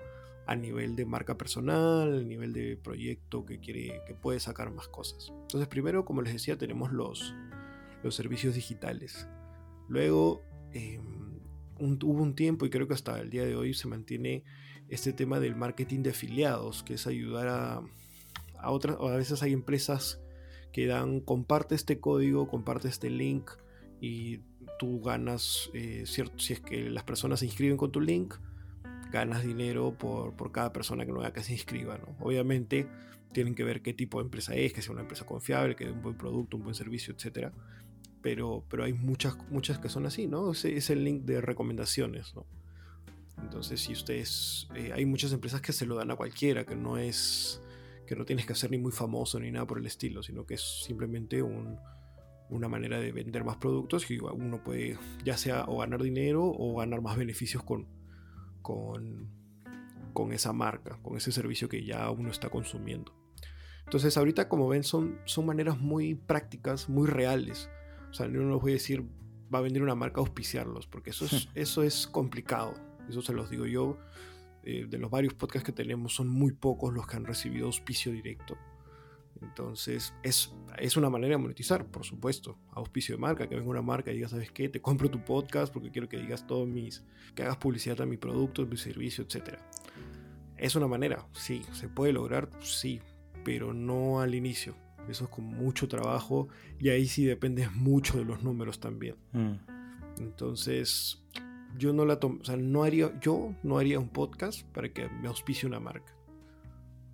[0.48, 4.88] a nivel de marca personal, a nivel de proyecto que quiere, que puede sacar más
[4.88, 5.34] cosas.
[5.42, 7.34] Entonces primero, como les decía, tenemos los,
[8.04, 9.28] los servicios digitales.
[9.88, 10.42] Luego
[10.74, 11.40] em,
[11.80, 14.44] hubo un tiempo y creo que hasta el día de hoy se mantiene
[14.90, 17.82] este tema del marketing de afiliados, que es ayudar a,
[18.60, 20.20] a otras, a veces hay empresas
[20.72, 23.50] que dan, comparte este código, comparte este link
[24.02, 24.40] y
[24.78, 28.36] tú ganas, eh, cierto, si es que las personas se inscriben con tu link,
[29.12, 31.98] ganas dinero por, por cada persona que nueva que se inscriba.
[31.98, 32.16] ¿no?
[32.20, 32.88] Obviamente
[33.32, 35.92] tienen que ver qué tipo de empresa es, que sea una empresa confiable, que dé
[35.92, 37.54] un buen producto, un buen servicio, etc.
[38.26, 40.52] Pero, pero hay muchas, muchas que son así, ¿no?
[40.54, 42.48] Es el link de recomendaciones, ¿no?
[43.40, 46.98] Entonces, si ustedes, eh, hay muchas empresas que se lo dan a cualquiera, que no
[46.98, 47.62] es,
[48.08, 50.56] que no tienes que ser ni muy famoso ni nada por el estilo, sino que
[50.56, 51.78] es simplemente un,
[52.50, 56.78] una manera de vender más productos y uno puede ya sea o ganar dinero o
[56.78, 57.88] ganar más beneficios con,
[58.64, 59.30] con,
[60.14, 63.14] con esa marca, con ese servicio que ya uno está consumiendo.
[63.84, 67.70] Entonces ahorita como ven son, son maneras muy prácticas, muy reales.
[68.16, 69.04] O sea, no les voy a decir
[69.54, 72.74] va a vender una marca auspiciarlos, porque eso es, eso es complicado.
[73.10, 73.98] Eso se los digo yo.
[74.64, 78.14] Eh, de los varios podcasts que tenemos son muy pocos los que han recibido auspicio
[78.14, 78.58] directo.
[79.42, 82.58] Entonces, es, es una manera de monetizar, por supuesto.
[82.72, 84.70] Auspicio de marca, que venga una marca y diga, ¿sabes qué?
[84.70, 87.04] Te compro tu podcast porque quiero que digas todos mis.
[87.36, 89.60] que hagas publicidad a mi producto, a mi servicio, etc.
[90.56, 91.64] Es una manera, sí.
[91.74, 92.50] ¿Se puede lograr?
[92.62, 93.02] Sí.
[93.44, 94.85] Pero no al inicio.
[95.10, 96.48] Eso es con mucho trabajo
[96.80, 99.16] y ahí sí depende mucho de los números también.
[99.34, 99.54] Mm.
[100.20, 101.24] Entonces,
[101.78, 105.28] yo no la o sea, no haría, yo no haría un podcast para que me
[105.28, 106.16] auspicie una marca.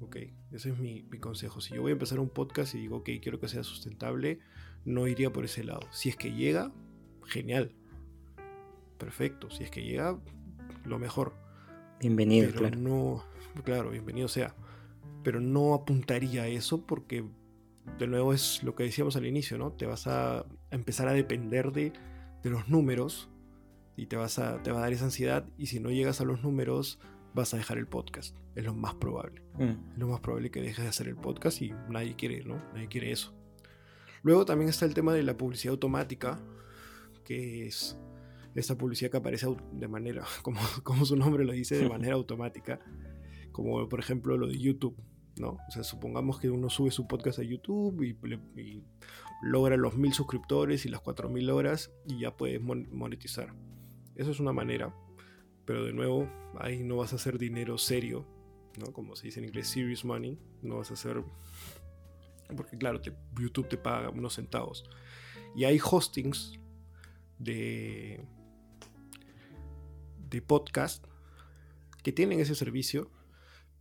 [0.01, 0.17] Ok,
[0.51, 1.61] ese es mi, consejo.
[1.61, 4.39] Si yo voy a empezar un podcast y digo, ok, quiero que sea sustentable,
[4.83, 5.81] no iría por ese lado.
[5.91, 6.71] Si es que llega,
[7.25, 7.75] genial.
[8.97, 9.51] Perfecto.
[9.51, 10.19] Si es que llega,
[10.85, 11.35] lo mejor.
[11.99, 12.77] Bienvenido, claro.
[12.77, 13.23] No,
[13.63, 14.55] claro, bienvenido sea.
[15.23, 17.23] Pero no apuntaría a eso porque,
[17.97, 19.71] de nuevo, es lo que decíamos al inicio, ¿no?
[19.73, 21.93] Te vas a empezar a depender de,
[22.43, 23.29] de los números
[23.95, 25.45] y te, vas a, te va a dar esa ansiedad.
[25.57, 26.99] Y si no llegas a los números,
[27.33, 28.35] vas a dejar el podcast.
[28.55, 29.41] Es lo más probable.
[29.57, 29.91] Mm.
[29.93, 32.55] Es lo más probable que dejes de hacer el podcast y nadie quiere, ¿no?
[32.73, 33.33] Nadie quiere eso.
[34.23, 36.39] Luego también está el tema de la publicidad automática,
[37.23, 37.97] que es
[38.55, 42.79] esta publicidad que aparece de manera, como, como su nombre lo dice, de manera automática.
[43.51, 44.95] Como por ejemplo lo de YouTube,
[45.37, 45.57] ¿no?
[45.67, 48.83] O sea, supongamos que uno sube su podcast a YouTube y,
[49.43, 53.53] logra los mil suscriptores y las cuatro mil horas y ya puedes monetizar.
[54.15, 54.93] Eso es una manera
[55.65, 56.27] pero de nuevo,
[56.59, 58.25] ahí no vas a hacer dinero serio,
[58.77, 58.91] ¿no?
[58.91, 60.37] Como se dice en inglés, serious money.
[60.61, 61.23] No vas a hacer...
[62.55, 62.99] Porque claro,
[63.39, 64.83] YouTube te paga unos centavos.
[65.55, 66.59] Y hay hostings
[67.39, 68.25] de,
[70.29, 71.05] de podcast
[72.03, 73.09] que tienen ese servicio,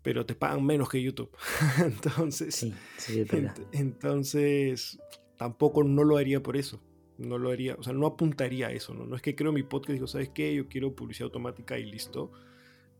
[0.02, 1.30] pero te pagan menos que YouTube.
[1.78, 3.28] entonces, sí, sí, es
[3.72, 4.98] entonces,
[5.36, 6.80] tampoco no lo haría por eso
[7.20, 9.04] no lo haría, o sea, no apuntaría a eso, ¿no?
[9.04, 10.54] No es que creo mi podcast y digo, ¿sabes qué?
[10.54, 12.32] Yo quiero publicidad automática y listo.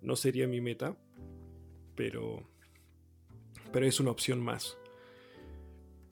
[0.03, 0.97] No sería mi meta,
[1.97, 2.47] pero,
[3.73, 4.77] pero es una opción más.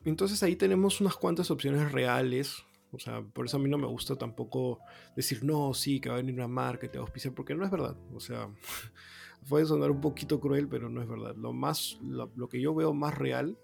[0.04, 2.64] Entonces ahí tenemos unas cuantas opciones reales.
[2.92, 4.80] O sea, por eso a mí no me gusta tampoco
[5.14, 7.54] decir, no, sí, que va a venir una marca y te va a auspiciar, porque
[7.54, 7.96] no es verdad.
[8.14, 8.48] O sea,
[9.48, 11.34] puede sonar un poquito cruel, pero no es verdad.
[11.36, 13.58] Lo, más, lo que yo veo más real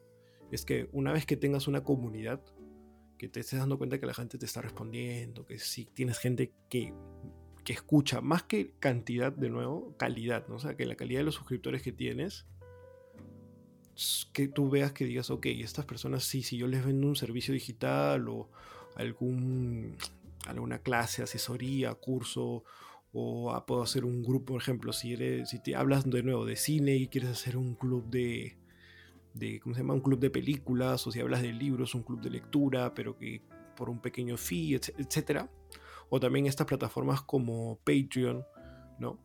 [0.50, 2.40] es que una vez que tengas una comunidad,
[3.18, 6.52] que te estés dando cuenta que la gente te está respondiendo, que si tienes gente
[6.68, 6.92] que,
[7.64, 10.56] que escucha, más que cantidad de nuevo, calidad, ¿no?
[10.56, 12.46] O sea, que la calidad de los suscriptores que tienes,
[14.32, 17.54] que tú veas que digas, ok, estas personas sí, si yo les vendo un servicio
[17.54, 18.48] digital o
[18.96, 19.96] algún,
[20.46, 22.64] alguna clase, asesoría, curso,
[23.16, 26.56] o puedo hacer un grupo, por ejemplo, si, eres, si te hablas de nuevo de
[26.56, 28.56] cine y quieres hacer un club de,
[29.34, 29.94] de, ¿cómo se llama?
[29.94, 33.40] Un club de películas, o si hablas de libros, un club de lectura, pero que
[33.76, 35.48] por un pequeño fee, etcétera.
[36.10, 38.44] O también estas plataformas como Patreon,
[38.98, 39.18] ¿no?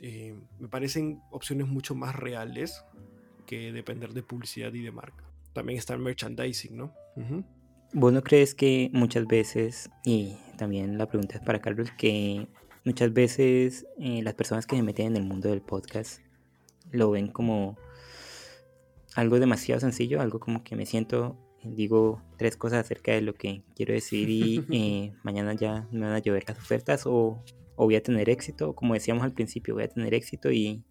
[0.00, 2.82] Eh, me parecen opciones mucho más reales
[3.46, 5.24] que depender de publicidad y de marca.
[5.52, 6.94] También está el merchandising, ¿no?
[7.92, 12.48] ¿Vos no crees que muchas veces, y también la pregunta es para Carlos, que
[12.88, 16.22] muchas veces eh, las personas que se meten en el mundo del podcast
[16.90, 17.76] lo ven como
[19.14, 23.62] algo demasiado sencillo, algo como que me siento digo tres cosas acerca de lo que
[23.76, 27.44] quiero decir y eh, mañana ya me van a llover las ofertas o,
[27.76, 30.82] voy a tener éxito, como decíamos al principio, voy a tener éxito y,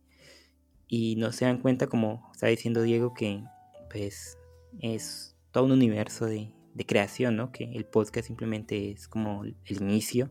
[0.87, 3.43] y no se dan cuenta, como está diciendo Diego, que
[3.89, 4.37] pues
[4.81, 7.51] es todo un universo de, de creación, ¿no?
[7.51, 10.29] Que el podcast simplemente es como el inicio,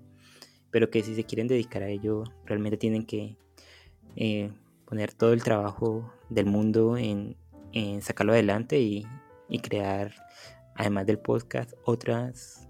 [0.70, 3.36] pero que si se quieren dedicar a ello, realmente tienen que
[4.16, 4.50] eh,
[4.84, 7.36] poner todo el trabajo del mundo en,
[8.00, 9.06] sacarlo adelante y,
[9.62, 10.14] crear,
[10.74, 12.68] además del podcast, otras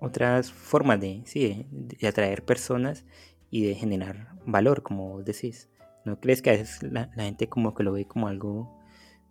[0.00, 3.06] otras formas de, sí, de, atraer personas
[3.50, 5.70] y de generar valor, como vos decís.
[6.04, 8.84] ¿No crees que a veces la, la, gente como que lo ve como algo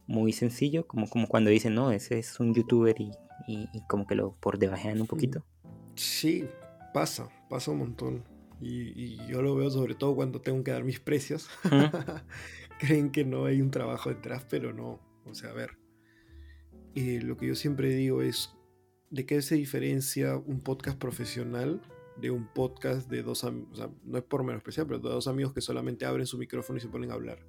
[0.07, 3.11] muy sencillo, como, como cuando dicen, no, ese es un youtuber y,
[3.87, 5.43] como que lo por debajean un poquito.
[5.95, 6.47] Sí,
[6.93, 8.23] pasa, pasa un montón.
[8.61, 11.49] Y, yo lo veo sobre todo cuando tengo que dar mis precios.
[12.79, 14.99] Creen que no hay un trabajo detrás, pero no.
[15.25, 15.77] O sea, a ver.
[16.95, 18.53] Eh, lo que yo siempre digo es,
[19.09, 21.81] ¿de qué se diferencia un podcast profesional
[22.17, 23.71] de un podcast de dos amigos?
[23.73, 26.37] O sea, no es por menos especial, pero de dos amigos que solamente abren su
[26.37, 27.39] micrófono y se ponen a hablar.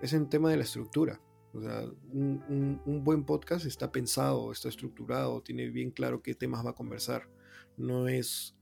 [0.00, 1.20] Es en tema de la estructura.
[1.56, 6.70] O sea, un, buen podcast está pensado, está estructurado, tiene bien claro qué temas va
[6.70, 7.28] a conversar.
[7.76, 8.54] No es,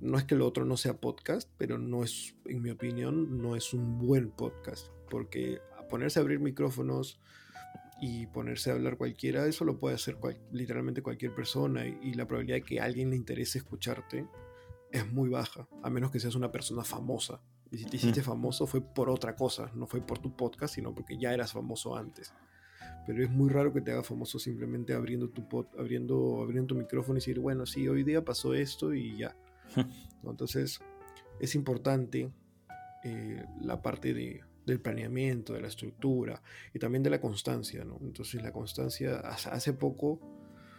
[0.00, 3.56] no es que lo otro no sea podcast, pero no es, en mi opinión, no
[3.56, 4.88] es un buen podcast.
[5.10, 7.20] Porque ponerse a abrir micrófonos
[8.00, 10.18] y ponerse a hablar cualquiera, eso lo puede hacer
[10.52, 14.26] literalmente cualquier persona y, y la probabilidad de que a alguien le interese escucharte
[14.94, 17.40] es muy baja, a menos que seas una persona famosa.
[17.72, 20.94] Y si te hiciste famoso fue por otra cosa, no fue por tu podcast, sino
[20.94, 22.32] porque ya eras famoso antes.
[23.06, 26.80] Pero es muy raro que te haga famoso simplemente abriendo tu pod, abriendo, abriendo tu
[26.80, 29.36] micrófono y decir, bueno, sí, hoy día pasó esto y ya.
[30.24, 30.80] Entonces,
[31.40, 32.30] es importante
[33.04, 37.98] eh, la parte de, del planeamiento, de la estructura y también de la constancia, ¿no?
[38.02, 40.20] Entonces, la constancia, hace poco,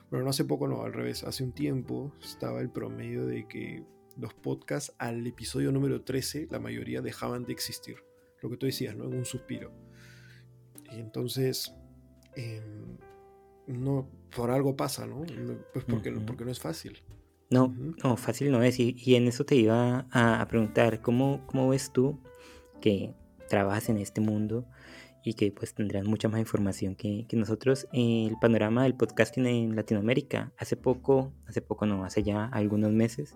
[0.10, 3.84] bueno, no hace poco, no, al revés, hace un tiempo estaba el promedio de que
[4.18, 7.98] los podcasts al episodio número 13, la mayoría dejaban de existir.
[8.42, 9.06] Lo que tú decías, ¿no?
[9.06, 9.72] En un suspiro.
[10.92, 11.74] Y entonces,
[12.36, 12.98] em,
[13.68, 15.24] no, por algo pasa, ¿no?
[15.74, 17.00] Pues porque, porque no es fácil.
[17.50, 18.80] No, no, fácil no es.
[18.80, 22.20] Y, en eso te iba a, preguntar, ¿cómo, ¿cómo ves tú
[22.82, 23.14] que
[23.48, 24.66] trabajas en este mundo
[25.26, 27.88] y que pues tendrán mucha más información que, nosotros.
[27.92, 33.36] El panorama del podcasting en Latinoamérica, hace poco, hace poco no, hace ya algunos meses,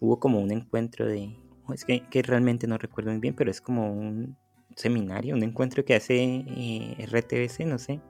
[0.00, 1.34] hubo como un encuentro de,
[1.72, 4.36] es que, realmente no recuerdo muy bien, pero es como un
[4.80, 8.00] seminario, un encuentro que hace eh, RTBC, no sé,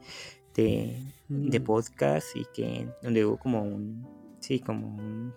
[0.55, 0.97] de,
[1.29, 1.65] de, mm.
[1.65, 4.07] podcast y que donde hubo como un,
[4.41, 5.35] sí, como un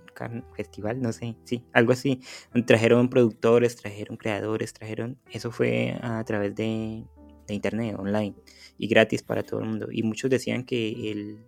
[0.56, 2.22] festival, no sé, sí, algo así.
[2.66, 7.06] Trajeron productores, trajeron creadores, trajeron, eso fue a través de
[7.48, 8.36] de internet, online
[8.78, 9.88] y gratis para todo el mundo.
[9.92, 11.46] Y muchos decían que el,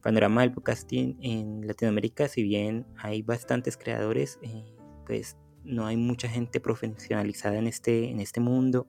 [0.00, 4.64] panorama del podcasting en Latinoamérica, si bien hay bastantes creadores, eh,
[5.06, 8.88] pues no hay mucha gente profesionalizada en este, en este mundo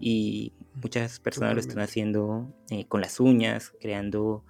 [0.00, 4.44] y muchas personas lo están haciendo eh, con las uñas, creando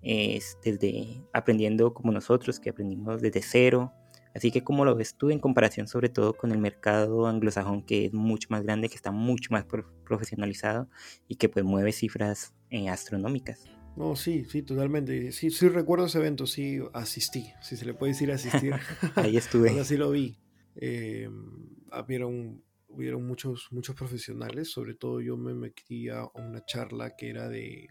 [0.00, 3.92] desde aprendiendo como nosotros que aprendimos desde cero
[4.38, 8.06] Así que ¿cómo lo ves tú en comparación sobre todo con el mercado anglosajón que
[8.06, 9.64] es mucho más grande, que está mucho más
[10.04, 10.88] profesionalizado
[11.26, 13.64] y que pues mueve cifras eh, astronómicas?
[13.96, 15.32] No, sí, sí, totalmente.
[15.32, 18.74] Sí, sí recuerdo ese evento, sí asistí, si se le puede decir asistir.
[19.16, 19.70] Ahí estuve.
[19.70, 20.38] Ahora sí lo vi.
[20.80, 21.28] Eh,
[22.88, 27.88] hubieron, muchos, muchos profesionales, sobre todo yo me metí a una charla que era de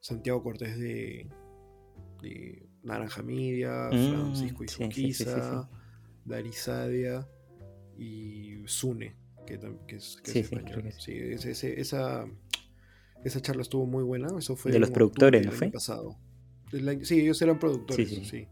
[0.00, 1.28] Santiago Cortés de,
[2.22, 5.68] de Naranja Media, mm, Francisco Izuquiza,
[6.24, 7.28] Darisadia
[7.98, 9.60] y Sune, que,
[9.94, 10.88] es, español.
[10.88, 12.26] esa,
[13.22, 14.28] esa charla estuvo muy buena.
[14.38, 15.70] Eso fue de los productores, ¿no fue?
[15.70, 16.16] pasado.
[17.02, 18.48] sí, ellos eran productores, sí,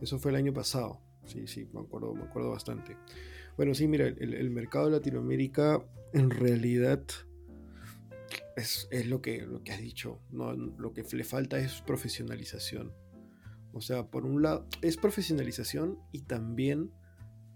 [0.00, 1.05] Eso fue el año pasado.
[1.26, 2.96] Sí, sí, me acuerdo, me acuerdo bastante.
[3.56, 7.02] Bueno, sí, mira, el, el mercado de Latinoamérica en realidad
[8.56, 10.20] es, es, lo, que, lo que has dicho.
[10.30, 10.52] ¿no?
[10.52, 12.92] Lo que le falta es profesionalización.
[13.72, 16.90] O sea, por un lado, es profesionalización y también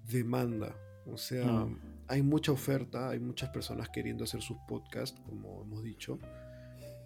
[0.07, 0.77] demanda.
[1.07, 1.79] O sea, mm.
[2.09, 6.19] hay mucha oferta, hay muchas personas queriendo hacer sus podcasts, como hemos dicho,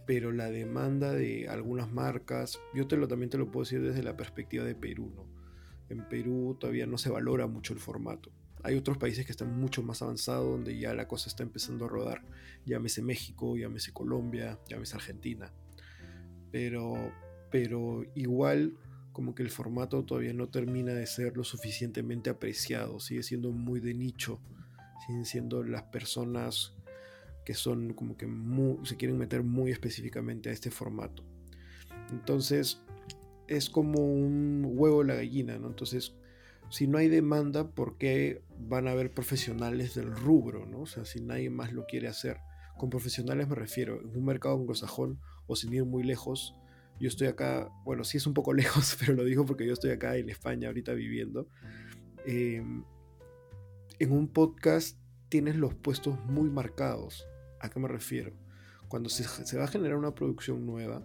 [0.04, 4.02] pero la demanda de algunas marcas, yo te lo, también te lo puedo decir desde
[4.02, 5.43] la perspectiva de Perú, ¿no?
[5.88, 8.30] En Perú todavía no se valora mucho el formato.
[8.62, 11.88] Hay otros países que están mucho más avanzados, donde ya la cosa está empezando a
[11.88, 12.22] rodar.
[12.64, 15.52] Llámese México, llámese Colombia, llámese Argentina.
[16.50, 17.12] Pero,
[17.50, 18.78] pero igual
[19.12, 23.80] como que el formato todavía no termina de ser lo suficientemente apreciado, sigue siendo muy
[23.80, 24.40] de nicho,
[25.06, 26.74] siguen siendo las personas
[27.44, 28.26] que son como que
[28.84, 31.22] se quieren meter muy específicamente a este formato.
[32.10, 32.80] Entonces,
[33.48, 35.68] es como un huevo de la gallina, ¿no?
[35.68, 36.14] Entonces,
[36.70, 40.82] si no hay demanda, ¿por qué van a haber profesionales del rubro, ¿no?
[40.82, 42.38] O sea, si nadie más lo quiere hacer.
[42.78, 46.54] Con profesionales me refiero, en un mercado anglosajón o sin ir muy lejos,
[47.00, 49.90] yo estoy acá, bueno, sí es un poco lejos, pero lo digo porque yo estoy
[49.90, 51.48] acá en España ahorita viviendo.
[52.26, 52.84] Em,
[53.98, 57.26] en un podcast tienes los puestos muy marcados.
[57.60, 58.32] ¿A qué me refiero?
[58.88, 61.02] Cuando se va a generar una producción nueva,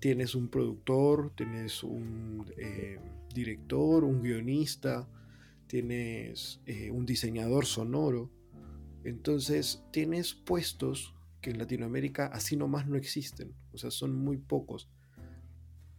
[0.00, 2.98] tienes un productor, tienes un eh,
[3.34, 5.08] director, un guionista,
[5.66, 8.30] tienes eh, un diseñador sonoro.
[9.04, 13.54] Entonces tienes puestos que en Latinoamérica así nomás no existen.
[13.72, 14.88] O sea, son muy pocos.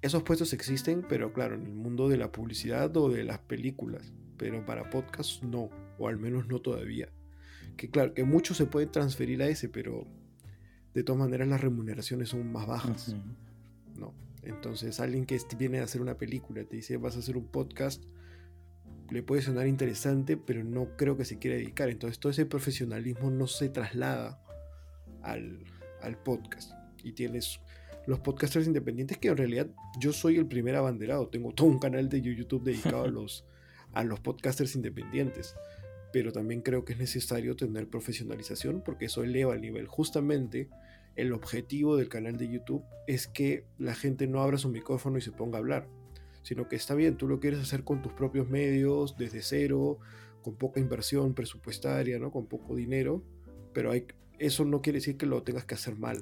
[0.02, 4.14] Esos puestos existen, pero claro, en el mundo de la publicidad o de las películas.
[4.38, 7.10] Pero para podcasts no, o al menos no todavía.
[7.76, 10.08] Que claro, que muchos se pueden transferir a ese, pero
[10.94, 13.16] de todas maneras las remuneraciones son más bajas.
[14.00, 14.14] ¿No?
[14.44, 18.04] Entonces alguien que viene a hacer una película te dice vas a hacer un podcast,
[19.10, 21.90] le puede sonar interesante, pero no creo que se quiera dedicar.
[21.90, 24.42] Entonces todo ese profesionalismo no se traslada
[25.22, 25.66] al,
[26.24, 26.72] podcast.
[27.04, 27.60] Y tienes
[28.06, 29.68] los podcasters independientes que en realidad
[30.00, 31.28] yo soy el primer abanderado.
[31.28, 33.46] Tengo todo un canal de YouTube dedicado a los,
[33.94, 35.56] a los podcasters independientes.
[36.12, 39.88] Pero también creo que es necesario tener profesionalización porque eso eleva el nivel.
[39.88, 40.70] Justamente
[41.20, 45.22] el objetivo del canal de YouTube es que la gente no abra su micrófono y
[45.22, 45.88] se ponga a hablar,
[46.44, 50.00] sino que está bien, tú lo quieres hacer con tus propios medios, desde cero,
[50.42, 52.32] con poca inversión presupuestaria, ¿no?
[52.32, 53.22] con poco dinero,
[53.74, 53.92] pero
[54.40, 56.22] eso no quiere decir que lo tengas que hacer mal.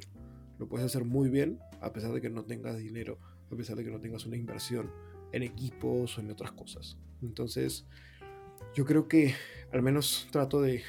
[0.57, 3.19] Lo puedes hacer muy bien a pesar de que no tengas dinero,
[3.51, 4.91] a pesar de que no tengas una inversión
[5.31, 6.97] en equipos o en otras cosas.
[7.21, 7.85] Entonces,
[8.73, 9.35] yo creo que
[9.71, 10.81] al menos trato de,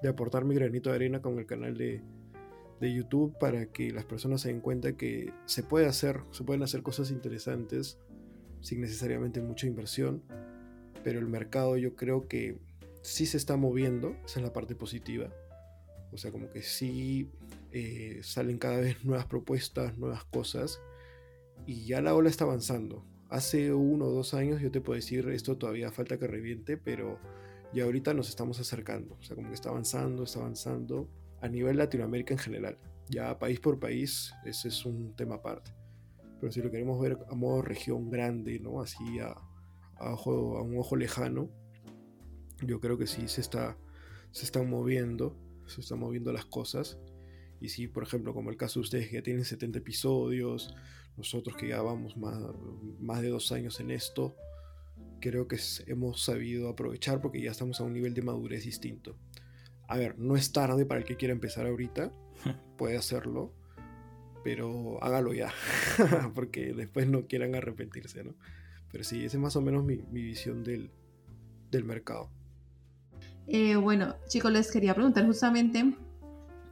[0.00, 2.02] de aportar mi granito de arena con el canal de,
[2.80, 6.62] de YouTube para que las personas se den cuenta que se puede hacer, se pueden
[6.62, 7.98] hacer cosas interesantes
[8.60, 10.22] sin necesariamente mucha inversión,
[11.04, 12.58] pero el mercado yo creo que
[13.02, 15.32] sí se está moviendo, esa es la parte positiva,
[16.12, 17.30] o sea, como que sí
[17.72, 20.80] eh, salen cada vez nuevas propuestas, nuevas cosas,
[21.66, 23.04] y ya la ola está avanzando.
[23.28, 27.18] Hace uno o dos años yo te puedo decir, esto todavía falta que reviente, pero
[27.74, 31.08] ya ahorita nos estamos acercando, o sea, como que está avanzando, está avanzando
[31.40, 32.78] a nivel Latinoamérica en general.
[33.08, 35.72] Ya país por país, ese es un tema aparte.
[36.40, 38.80] Pero si lo queremos ver a modo región grande, ¿no?
[38.80, 39.34] Así a,
[39.98, 41.50] ojo, a un ojo lejano,
[42.66, 43.76] yo creo que sí se está
[44.30, 45.36] se están moviendo,
[45.66, 46.98] se están moviendo las cosas.
[47.60, 50.74] Y sí, por ejemplo, como el caso de ustedes que ya tienen 70 episodios,
[51.16, 52.38] nosotros que ya vamos más,
[53.00, 54.36] más de dos años en esto,
[55.20, 59.18] creo que hemos sabido aprovechar porque ya estamos a un nivel de madurez distinto
[59.88, 62.12] a ver, no es tarde para el que quiera empezar ahorita,
[62.76, 63.52] puede hacerlo,
[64.44, 65.50] pero hágalo ya,
[66.34, 68.34] porque después no quieran arrepentirse, ¿no?
[68.92, 70.90] Pero sí, esa es más o menos mi, visión del,
[71.84, 72.30] mercado.
[73.46, 75.94] Eh, bueno, chicos, les quería preguntar justamente,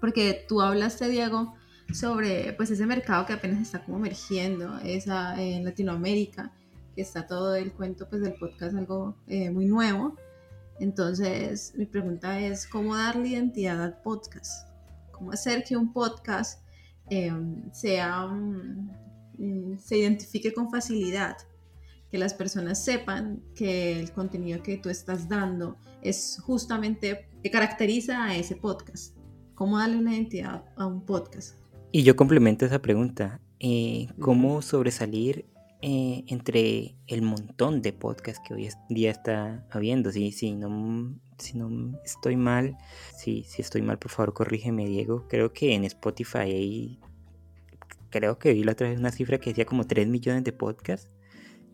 [0.01, 1.55] porque tú hablaste, Diego,
[1.93, 6.53] sobre pues ese mercado que apenas está como emergiendo, esa en Latinoamérica,
[6.95, 10.17] que está todo el cuento pues del podcast algo eh, muy nuevo.
[10.79, 14.69] Entonces, mi pregunta es, ¿cómo darle identidad al podcast?
[15.11, 16.61] ¿Cómo hacer que un podcast
[17.09, 21.37] em, sea, mm, se identifique con facilidad?
[22.11, 28.25] Que las personas sepan que el contenido que tú estás dando es justamente que caracteriza
[28.25, 29.17] a ese podcast.
[29.55, 31.57] ¿Cómo darle una identidad a un podcast?
[31.91, 33.41] Y yo complemento esa pregunta.
[33.59, 35.47] Eh, ¿Cómo sobresalir
[35.83, 40.11] eh, entre el montón de podcasts que hoy día está habiendo.
[40.11, 42.77] Si, si, no, si no estoy mal,
[43.17, 45.27] si, si estoy mal, por favor, corrígeme, Diego.
[45.29, 47.01] Creo que en Spotify hay,
[48.11, 51.11] creo que vi la otra vez una cifra que decía como 3 millones de podcasts.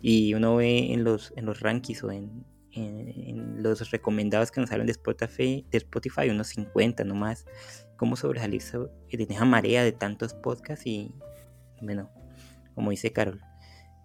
[0.01, 4.71] Y uno ve en los, en los rankings o en, en, los recomendados que nos
[4.71, 7.47] salen de Spotify, de Spotify unos 50 nomás.
[7.97, 8.63] ¿Cómo sobresalir
[9.11, 10.87] en esa marea de tantos podcasts?
[10.87, 11.15] Y
[11.81, 12.11] bueno,
[12.75, 13.41] como dice Carol,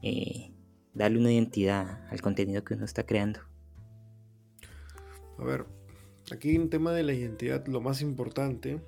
[0.01, 0.53] eh,
[0.93, 3.39] darle una identidad al contenido que uno está creando.
[5.37, 5.65] A ver,
[6.31, 8.81] aquí en tema de la identidad lo más importante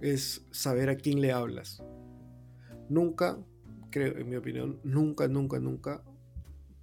[0.00, 1.82] es saber a quién le hablas.
[2.88, 3.38] Nunca,
[3.90, 6.02] creo, en mi opinión, nunca, nunca, nunca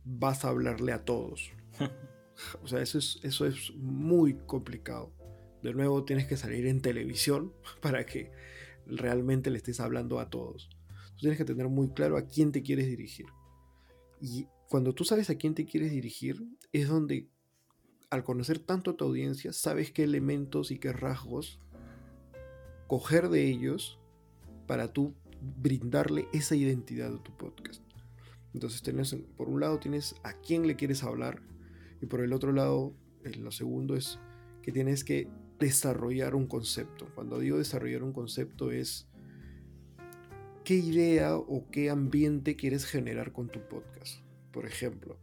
[0.04, 1.52] vas a hablarle a todos.
[2.64, 5.12] o sea, eso es, eso es muy complicado.
[5.62, 8.32] De nuevo, tienes que salir en televisión para que
[8.86, 10.70] realmente le estés hablando a todos.
[11.20, 13.28] tienes que tener muy claro a quién te quieres dirigir.
[14.22, 17.28] Y cuando tú sabes a quién te quieres dirigir, es donde
[18.10, 21.60] al conocer tanto a tu audiencia, sabes qué elementos y qué rasgos
[22.88, 24.00] coger de ellos
[24.68, 25.16] para tú
[25.58, 27.82] brindarle esa identidad a tu podcast.
[28.54, 31.42] Entonces tenés, por un lado tienes a quién le quieres hablar
[32.02, 32.94] y por el otro lado,
[33.38, 34.20] lo segundo es
[34.62, 35.28] que tienes que
[35.60, 37.08] desarrollar un concepto.
[37.16, 39.08] Cuando digo desarrollar un concepto es
[40.66, 44.20] qué idea o qué ambiente quieres generar con tu podcast.
[44.52, 45.18] Por ejemplo,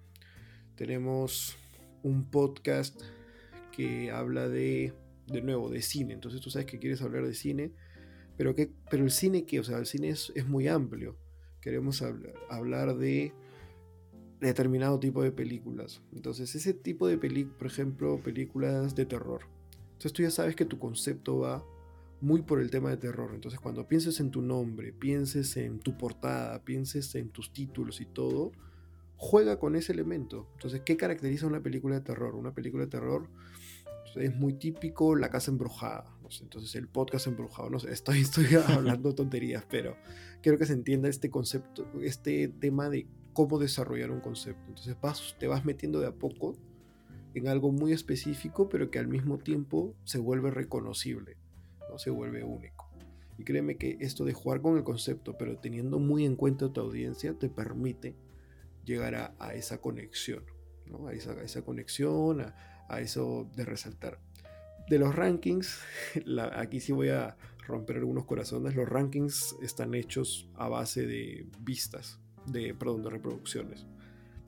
[0.76, 1.56] tenemos
[2.04, 3.02] un podcast
[3.72, 4.94] que habla de,
[5.26, 6.14] de nuevo, de cine.
[6.14, 7.72] Entonces tú sabes que quieres hablar de cine,
[8.36, 11.18] pero, que, pero el cine que, o sea, el cine es, muy amplio.
[11.60, 12.02] Queremos
[12.48, 13.32] hablar de
[14.40, 16.02] determinado tipo de películas.
[16.12, 19.42] Entonces, ese tipo de películas, por ejemplo, películas de terror.
[19.92, 21.64] Entonces tú ya sabes que tu concepto va
[22.22, 23.32] muy por el tema de terror.
[23.34, 28.06] Entonces, cuando pienses en tu nombre, pienses en tu portada, pienses en tus títulos y
[28.06, 28.52] todo,
[29.16, 30.48] juega con ese elemento.
[30.54, 32.34] Entonces, ¿qué caracteriza una película de terror?
[32.36, 33.28] Una película de terror
[34.16, 36.16] es muy típico la casa embrujada.
[36.40, 37.70] entonces, el podcast embrujado.
[37.70, 39.96] No sé, estoy, estoy hablando tonterías, pero
[40.42, 44.62] quiero que se entienda este concepto, este tema de cómo desarrollar un concepto.
[44.68, 46.56] Entonces, vas, te vas metiendo de a poco
[47.34, 51.36] en algo muy específico, pero que al mismo tiempo se vuelve reconocible,
[51.92, 51.98] ¿no?
[51.98, 52.88] se vuelve único.
[53.38, 56.80] Y créeme que esto de jugar con el concepto, pero teniendo muy en cuenta tu
[56.80, 58.14] audiencia, te permite
[58.84, 60.44] llegar a, esa conexión,
[60.86, 61.08] ¿no?
[61.08, 62.40] a, esa, esa conexión,
[62.88, 64.18] a, eso de resaltar.
[64.88, 65.80] De los rankings,
[66.54, 67.36] aquí sí voy a
[67.66, 73.86] romper algunos corazones, los rankings están hechos a base de vistas, de, perdón, de reproducciones.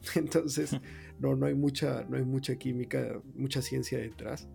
[0.15, 0.77] Entonces,
[1.19, 4.49] no, no, hay mucha, no hay mucha química, mucha ciencia detrás.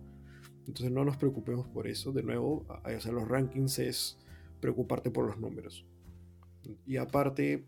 [0.70, 2.12] Entonces, no nos preocupemos por eso.
[2.12, 4.16] De nuevo, o sea, los rankings es
[4.60, 5.84] preocuparte por los números.
[6.86, 7.64] Y aparte,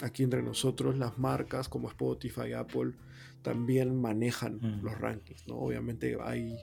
[0.00, 2.94] aquí entre nosotros, las marcas como Spotify, Apple,
[3.42, 4.82] también manejan mm.
[4.82, 5.58] los rankings, ¿no?
[5.58, 6.56] Obviamente hay,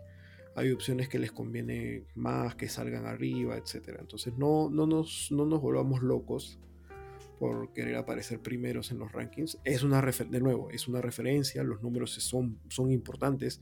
[0.56, 3.96] hay opciones que les conviene más, que salgan arriba, etc.
[3.98, 6.60] Entonces no, no, nos, no nos volvamos locos
[7.40, 9.58] por querer aparecer primeros en los rankings.
[9.64, 13.62] Es una de nuevo, es una referencia, los números son, son importantes.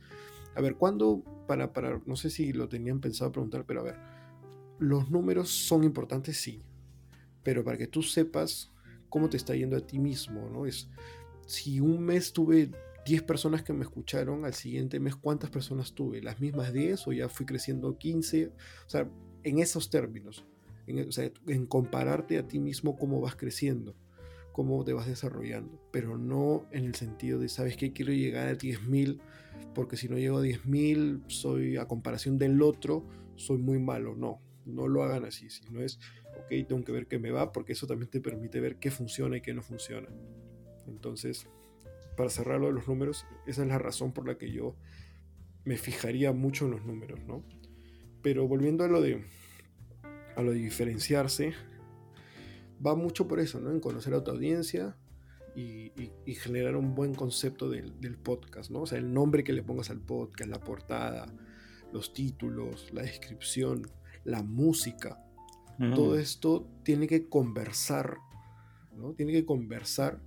[0.56, 3.96] A ver, ¿cuándo, para, para, no sé si lo tenían pensado preguntar, pero a ver,
[4.80, 6.62] los números son importantes, sí,
[7.44, 8.72] pero para que tú sepas
[9.10, 10.66] cómo te está yendo a ti mismo, ¿no?
[10.66, 10.90] Es,
[11.46, 12.72] si un mes tuve
[13.06, 16.22] 10 personas que me escucharon, al siguiente mes, ¿cuántas personas tuve?
[16.22, 18.48] ¿Las mismas 10 o ya fui creciendo 15?
[18.48, 19.10] O sea,
[19.44, 20.46] en esos términos,
[20.86, 21.10] en,
[21.48, 23.96] en compararte a ti mismo cómo vas creciendo,
[24.52, 27.94] cómo te vas desarrollando, pero no en el sentido de, ¿sabes qué?
[27.94, 29.20] Quiero llegar a 10.000
[29.74, 34.16] porque si no llego a 10.000, soy a comparación del otro, soy muy malo.
[34.16, 36.00] No, no lo hagan así, sino es,
[36.38, 39.38] ok, tengo que ver qué me va, porque eso también te permite ver qué funciona
[39.38, 40.10] y qué no funciona.
[40.88, 41.48] Entonces,
[42.18, 44.76] para cerrarlo de los números, esa es la razón por la que yo
[45.64, 47.44] me fijaría mucho en los números, ¿no?
[48.22, 49.24] Pero volviendo a lo de,
[50.36, 51.54] a lo de diferenciarse,
[52.86, 53.72] va mucho por eso, ¿no?
[53.72, 54.96] En conocer a tu audiencia
[55.56, 55.92] y,
[56.36, 58.82] generar un buen concepto del, del, podcast, ¿no?
[58.82, 61.26] O sea, el nombre que le pongas al podcast, la portada,
[61.92, 63.88] los títulos, la descripción,
[64.24, 65.24] la música,
[65.96, 68.18] todo esto tiene que conversar,
[68.98, 69.14] ¿no?
[69.14, 70.22] Tiene que conversar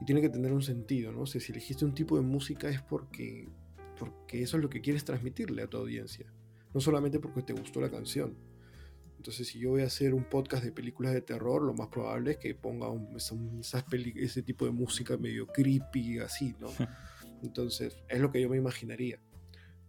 [0.00, 1.20] y tiene que tener un sentido, ¿no?
[1.20, 3.48] O sea, si elegiste un tipo de música es porque,
[3.96, 6.26] porque eso es lo que quieres transmitirle a tu audiencia,
[6.72, 8.34] no solamente porque te gustó la canción.
[9.24, 12.32] Entonces, si yo voy a hacer un podcast de películas de terror, lo más probable
[12.32, 16.68] es que ponga ese tipo de música medio creepy, así, ¿no?
[17.42, 19.18] Entonces, es lo que yo me imaginaría.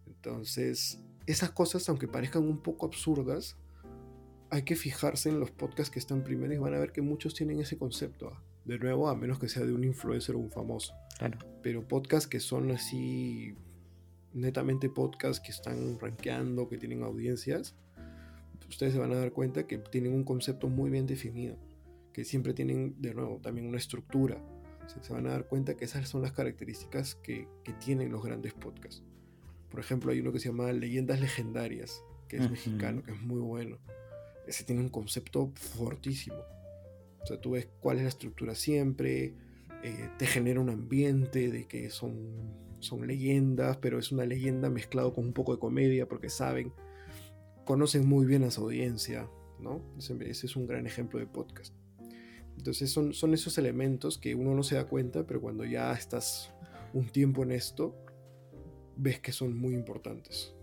[0.08, 3.58] Entonces, esas cosas, aunque parezcan un poco absurdas,
[4.52, 7.34] hay que fijarse en los podcasts que están primero y van a ver que muchos
[7.34, 8.30] tienen ese concepto.
[8.34, 8.42] ¿ah?
[8.64, 10.94] De nuevo, a menos que sea de un influencer o un famoso.
[11.62, 13.54] Pero podcasts que son así,
[14.32, 17.76] netamente podcasts que están rankeando, que tienen audiencias,
[18.68, 21.58] ustedes se van a dar cuenta que tienen un concepto muy bien definido.
[22.14, 24.38] Que siempre tienen, de nuevo, también una estructura.
[24.88, 28.54] se van a dar cuenta que esas son las características que, que tienen los grandes
[28.54, 29.04] podcasts.
[29.70, 33.42] Por ejemplo, hay uno que se llama Leyendas Legendarias, que es mexicano, que es muy
[33.42, 33.78] bueno
[34.48, 36.38] ese tiene un concepto fortísimo.
[37.22, 39.34] O sea, tú ves cuál es la estructura siempre,
[39.84, 42.16] eh, te genera un ambiente de que son,
[42.80, 46.72] son leyendas, pero es una leyenda mezclado con un poco de comedia porque saben,
[47.66, 49.28] conocen muy bien a su audiencia,
[49.60, 49.82] ¿no?
[49.98, 51.74] Ese, es un gran ejemplo de podcast.
[52.58, 56.54] Entonces son, son esos elementos que uno no se da cuenta, pero cuando ya estás
[56.94, 57.96] un tiempo en esto,
[58.96, 60.54] ves que son muy importantes.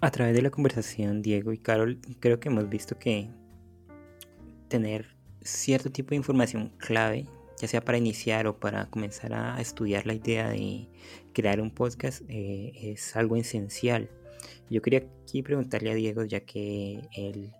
[0.00, 3.30] A través de la conversación, Diego y Carol, creo que hemos visto que
[4.68, 7.26] tener cierto tipo de información clave,
[7.60, 10.88] ya sea para iniciar o para comenzar a estudiar la idea de
[11.32, 14.10] crear un podcast, eh, es algo esencial.
[14.70, 17.52] Yo quería aquí preguntarle a Diego, ya que él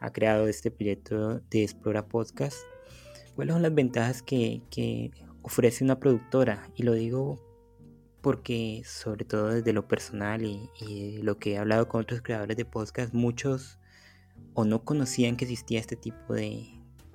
[0.00, 2.58] ha creado este proyecto de Explora Podcast,
[3.34, 5.10] ¿cuáles son las ventajas que, que
[5.42, 6.70] ofrece una productora?
[6.74, 7.46] Y lo digo
[8.26, 12.64] porque sobre todo desde lo personal y, lo que he hablado con otros creadores de
[12.64, 13.78] podcast, muchos
[14.52, 16.66] o no conocían que existía este tipo de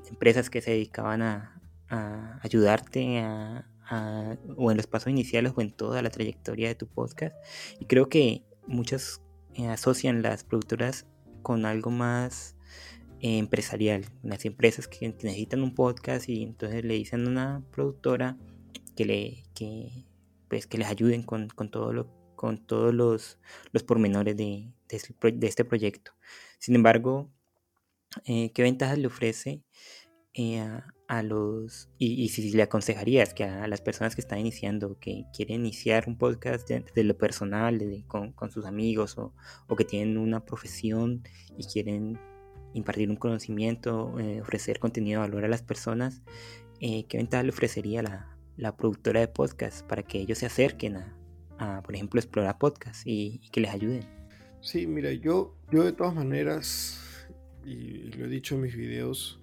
[0.10, 1.58] empresas que se dedicaban a,
[2.42, 3.68] ayudarte a,
[4.56, 7.36] o en los pasos iniciales o en toda la trayectoria de tu podcast.
[7.82, 9.22] Y creo que muchos
[9.54, 11.06] eh, asocian las productoras
[11.42, 12.56] con algo más
[13.20, 18.38] eh, empresarial, las empresas que necesitan un podcast y entonces le dicen a una productora
[18.96, 20.06] que le que
[20.48, 21.48] pues que les ayuden con,
[21.94, 23.40] lo, con todos los,
[23.72, 26.12] los pormenores de, este proyecto.
[26.60, 27.32] Sin embargo,
[28.26, 29.64] eh, ¿qué ventajas le ofrece
[30.34, 30.68] eh,
[31.12, 35.62] a, los, y, si le aconsejarías que a, las personas que están iniciando, que quieren
[35.62, 39.34] iniciar un podcast de, lo personal, con, sus amigos o,
[39.76, 41.24] que tienen una profesión
[41.58, 42.18] y quieren
[42.74, 46.22] impartir un conocimiento, eh, ofrecer contenido de valor a las personas,
[46.80, 50.96] ¿qué ventajas le ofrecería la, la productora de podcast para que ellos se acerquen
[51.58, 54.06] a, por ejemplo, explorar podcast y, que les ayuden.
[54.62, 57.28] Sí, mira, yo, yo de todas maneras,
[57.66, 59.41] y lo he dicho en mis videos,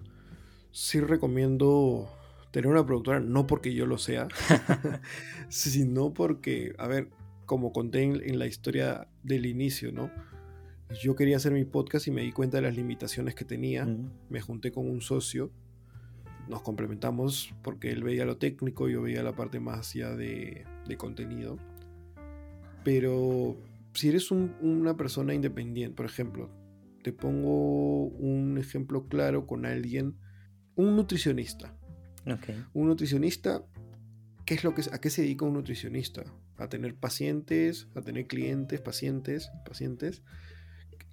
[0.71, 2.09] sí recomiendo
[2.51, 4.27] tener una productora, no porque yo lo sea,
[5.49, 7.09] sino porque, a ver,
[7.45, 10.11] como conté en, la historia del inicio, ¿no?
[11.01, 13.87] Yo quería hacer mi podcast y me di cuenta de las limitaciones que tenía.
[14.29, 15.51] Me junté con un socio
[16.49, 20.65] nos complementamos porque él veía lo técnico, yo veía la parte más allá de,
[20.97, 21.57] contenido.
[22.83, 23.55] Pero
[23.93, 26.49] si eres una persona independiente, por ejemplo,
[27.03, 30.15] te pongo un ejemplo claro con alguien,
[30.79, 31.75] un nutricionista.
[32.73, 33.65] Un nutricionista,
[34.45, 36.23] ¿qué es lo que, ¿a qué se dedica un nutricionista?
[36.57, 40.21] A tener pacientes, a tener clientes, pacientes, pacientes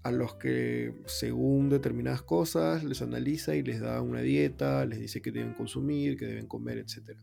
[0.05, 5.21] a los que según determinadas cosas les analiza y les da una dieta, les dice
[5.21, 7.19] que deben consumir, que deben comer, etc.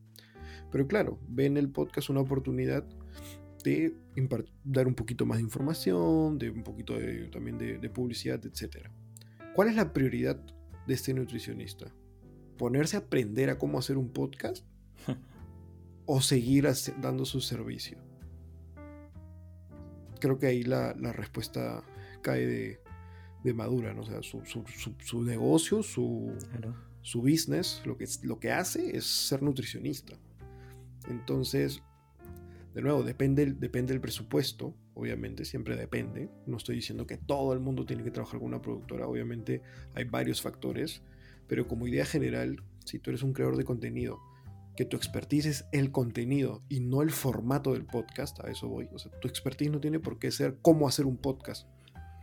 [0.69, 2.85] Pero claro, ven el podcast una oportunidad
[3.63, 3.95] de
[4.65, 6.95] dar un poquito más de información, de un poquito
[7.31, 8.89] también de, publicidad, etc.
[9.55, 10.43] ¿Cuál es la prioridad
[10.85, 11.93] de este nutricionista?
[12.57, 14.65] ¿Ponerse a aprender a cómo hacer un podcast?
[16.05, 16.67] ¿O seguir
[17.01, 17.97] dando su servicio?
[20.19, 21.83] Creo que ahí la, la respuesta
[22.21, 22.79] cae
[23.43, 24.01] de, madura, ¿no?
[24.01, 26.33] O sea, su, negocio, su,
[27.01, 30.15] su business, lo que, lo que hace es ser nutricionista.
[31.09, 31.83] Entonces,
[32.73, 36.29] de nuevo, depende, depende del presupuesto, obviamente, siempre depende.
[36.47, 39.61] No estoy diciendo que todo el mundo tiene que trabajar con una productora, obviamente
[39.93, 41.03] hay varios factores,
[41.53, 44.19] pero como idea general, si tú eres un creador de contenido,
[44.75, 48.89] que tu expertise es el contenido y no el formato del podcast, a eso voy.
[49.21, 51.67] Tu expertise no tiene por qué ser cómo hacer un podcast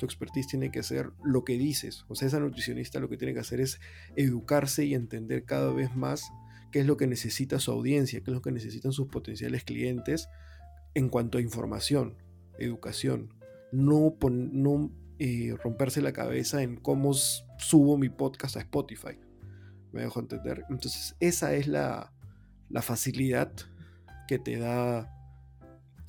[0.01, 2.07] tu expertise tiene que ser lo que dices.
[2.09, 3.81] O sea, esa nutricionista lo que tiene que hacer es
[4.17, 6.29] educarse y entender cada vez más
[6.73, 10.29] qué es lo que necesita su audiencia, qué es lo que necesitan sus potenciales clientes
[10.95, 12.17] en cuanto a información,
[12.59, 13.33] educación.
[13.71, 14.17] No
[15.23, 19.19] eh, romperse la cabeza en cómo subo mi podcast a Spotify.
[19.93, 20.65] ¿Me dejo entender?
[20.71, 22.11] Entonces, esa es la,
[22.81, 23.53] facilidad
[24.27, 25.13] que te da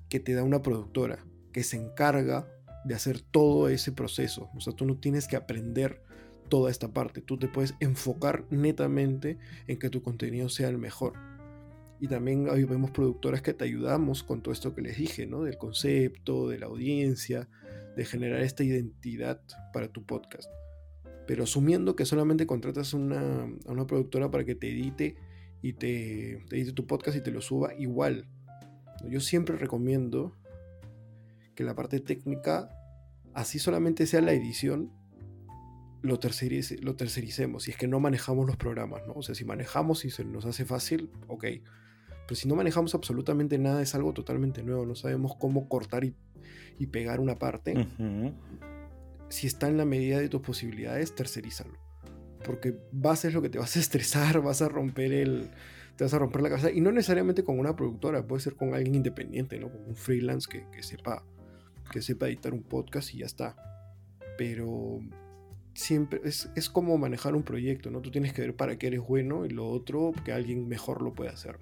[0.08, 2.48] que te da una productora que se encarga
[2.86, 4.50] de hacer todo ese proceso.
[4.56, 6.02] O sea, tú no tienes que aprender
[6.48, 7.20] toda esta parte.
[7.20, 11.16] Tú te puedes enfocar netamente en que tu contenido sea el mejor.
[12.00, 15.44] Y también hoy vemos productoras que te ayudamos con todo esto que les dije, ¿no?
[15.44, 17.50] Del concepto, de la audiencia,
[17.96, 19.42] de generar esta identidad
[19.74, 20.50] para tu podcast.
[21.28, 25.16] Pero asumiendo que solamente contratas una, a una productora para que te edite
[25.62, 28.28] y te, te edite tu podcast y te lo suba, igual.
[29.08, 30.36] Yo siempre recomiendo
[31.56, 32.70] que la parte técnica,
[33.34, 34.92] así solamente sea la edición,
[36.02, 36.20] lo,
[36.82, 37.64] lo tercericemos.
[37.64, 39.14] Si es que no manejamos los programas, ¿no?
[39.14, 41.46] O sea, si manejamos y se nos hace fácil, ok.
[42.32, 44.86] Pero si no manejamos absolutamente nada, es algo totalmente nuevo.
[44.86, 46.16] No sabemos cómo cortar y,
[46.88, 47.86] pegar una parte.
[49.28, 51.74] Si está en la medida de tus posibilidades, tercerízalo.
[52.46, 55.50] Porque vas a lo que te vas a estresar, vas a romper el,
[55.98, 56.72] te vas a romper la cabeza.
[56.72, 59.70] Y no necesariamente con una productora, puede ser con alguien independiente, ¿no?
[59.70, 61.26] Con un freelance que, que sepa
[61.92, 63.58] que sepa editar un podcast y ya está.
[64.38, 65.02] Pero
[65.74, 68.00] siempre es, como manejar un proyecto, ¿no?
[68.00, 71.14] Tú tienes que ver para qué eres bueno y lo otro que alguien mejor lo
[71.14, 71.60] pueda hacer.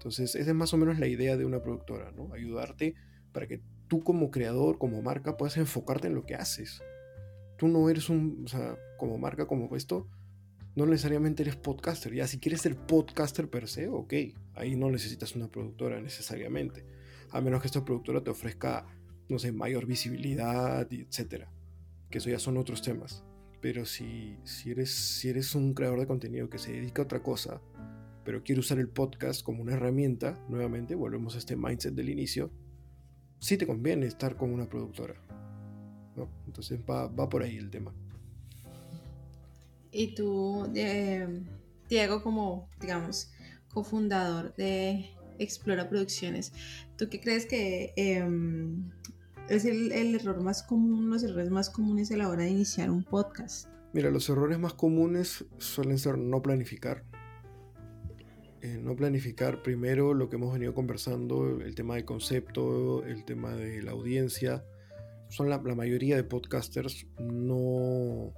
[0.00, 2.32] Entonces, esa es más o menos la idea de una productora, ¿no?
[2.32, 2.94] Ayudarte
[3.32, 6.82] para que tú como creador, como marca, puedas enfocarte en lo que haces.
[7.58, 10.08] Tú no eres un, o sea, como marca, como esto,
[10.74, 12.14] no necesariamente eres podcaster.
[12.14, 14.14] Ya, si quieres ser podcaster per se, ok,
[14.54, 16.86] ahí no necesitas una productora necesariamente.
[17.30, 18.86] A menos que esta productora te ofrezca
[19.30, 21.50] no sé, mayor visibilidad, etcétera.
[22.10, 23.24] Que eso ya son otros temas.
[23.60, 27.22] Pero si, si, eres, si eres un creador de contenido que se dedica a otra
[27.22, 27.60] cosa,
[28.24, 32.50] pero quiere usar el podcast como una herramienta, nuevamente volvemos a este mindset del inicio,
[33.38, 35.14] sí te conviene estar con una productora.
[36.46, 37.94] Entonces va, va, por ahí el tema.
[39.92, 41.42] Y tú, eh,
[41.88, 43.32] Diego, como, digamos,
[43.72, 46.52] cofundador de Explora Producciones,
[46.96, 48.90] ¿tú qué crees que em,
[49.48, 53.02] es el, error más común, los errores más comunes a la hora de iniciar un
[53.02, 53.68] podcast?
[53.92, 57.04] Mira, los errores más comunes suelen ser no planificar.
[58.62, 63.54] Eh, no planificar primero lo que hemos venido conversando, el tema del concepto, el tema
[63.54, 64.64] de la audiencia.
[65.28, 68.34] Son la, la mayoría de podcasters no,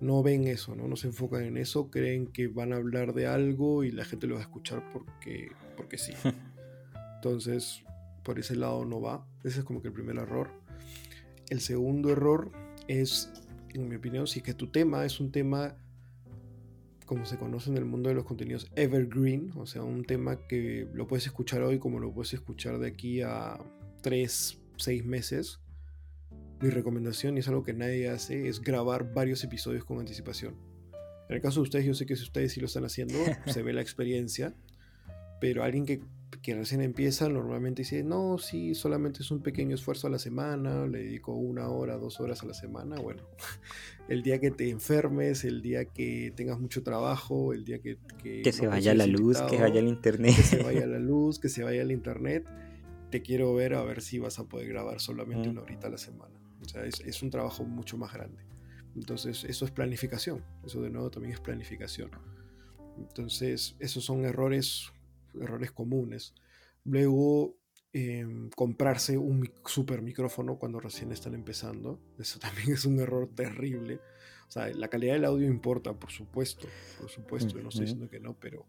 [0.00, 0.88] no ven eso, ¿no?
[0.88, 4.26] no se enfocan en eso, creen que van a hablar de algo y la gente
[4.26, 6.12] lo va a escuchar porque, porque sí.
[7.16, 7.84] Entonces,
[8.22, 9.26] por ese lado no va.
[9.44, 10.50] Ese es como que el primer error.
[11.50, 12.50] El segundo error
[12.88, 13.30] es,
[13.74, 15.76] en mi opinión, si es que tu tema es un tema,
[17.10, 20.86] como se conoce en el mundo de los contenidos, evergreen, o sea, un tema que
[20.94, 23.58] lo puedes escuchar hoy como lo puedes escuchar de aquí a
[24.02, 25.58] 3, 6 meses
[26.60, 30.54] mi recomendación, y es algo que nadie hace, es grabar varios episodios con anticipación.
[31.28, 33.64] En el caso de ustedes, yo sé que si ustedes sí lo están haciendo, se
[33.64, 34.54] ve la experiencia,
[35.40, 36.04] pero alguien que,
[36.42, 40.86] que, recién empieza normalmente dice, no, sí, solamente es un pequeño esfuerzo a la semana,
[40.86, 42.96] le dedico una hora, dos horas a la semana.
[42.96, 43.22] Bueno,
[44.08, 47.98] el día que te enfermes, el día que tengas mucho trabajo, el día que...
[48.22, 50.36] Que, que se vaya la luz, que vaya el internet.
[50.36, 52.46] Que se vaya la luz, que se vaya el internet.
[53.10, 55.98] Te quiero ver a ver si vas a poder grabar solamente una horita a la
[55.98, 56.40] semana.
[56.62, 58.42] O sea, es, un trabajo mucho más grande.
[58.94, 60.44] Entonces, eso es planificación.
[60.64, 62.10] Eso de nuevo también es planificación.
[62.98, 64.92] Entonces, esos son errores,
[65.40, 66.34] errores comunes.
[66.84, 67.56] Luego,
[67.92, 72.00] em, comprarse un super micrófono cuando recién están empezando.
[72.18, 74.00] Eso también es un error terrible.
[74.48, 76.66] O sea, la calidad del audio importa, por supuesto.
[76.98, 78.66] Por supuesto, no estoy diciendo que no, pero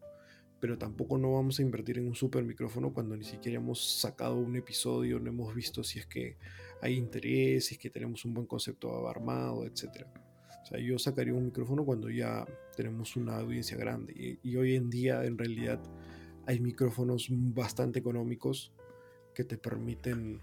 [0.61, 4.35] pero tampoco no vamos a invertir en un super micrófono cuando ni siquiera hemos sacado
[4.35, 6.37] un episodio, no hemos visto si es que
[6.81, 10.05] hay interés, si es que tenemos un buen concepto armado, etc.
[10.61, 12.45] O sea, yo sacaría un micrófono cuando ya
[12.77, 15.81] tenemos una audiencia grande y, hoy en día en realidad
[16.45, 18.73] hay micrófonos bastante económicos
[19.33, 20.41] que te permiten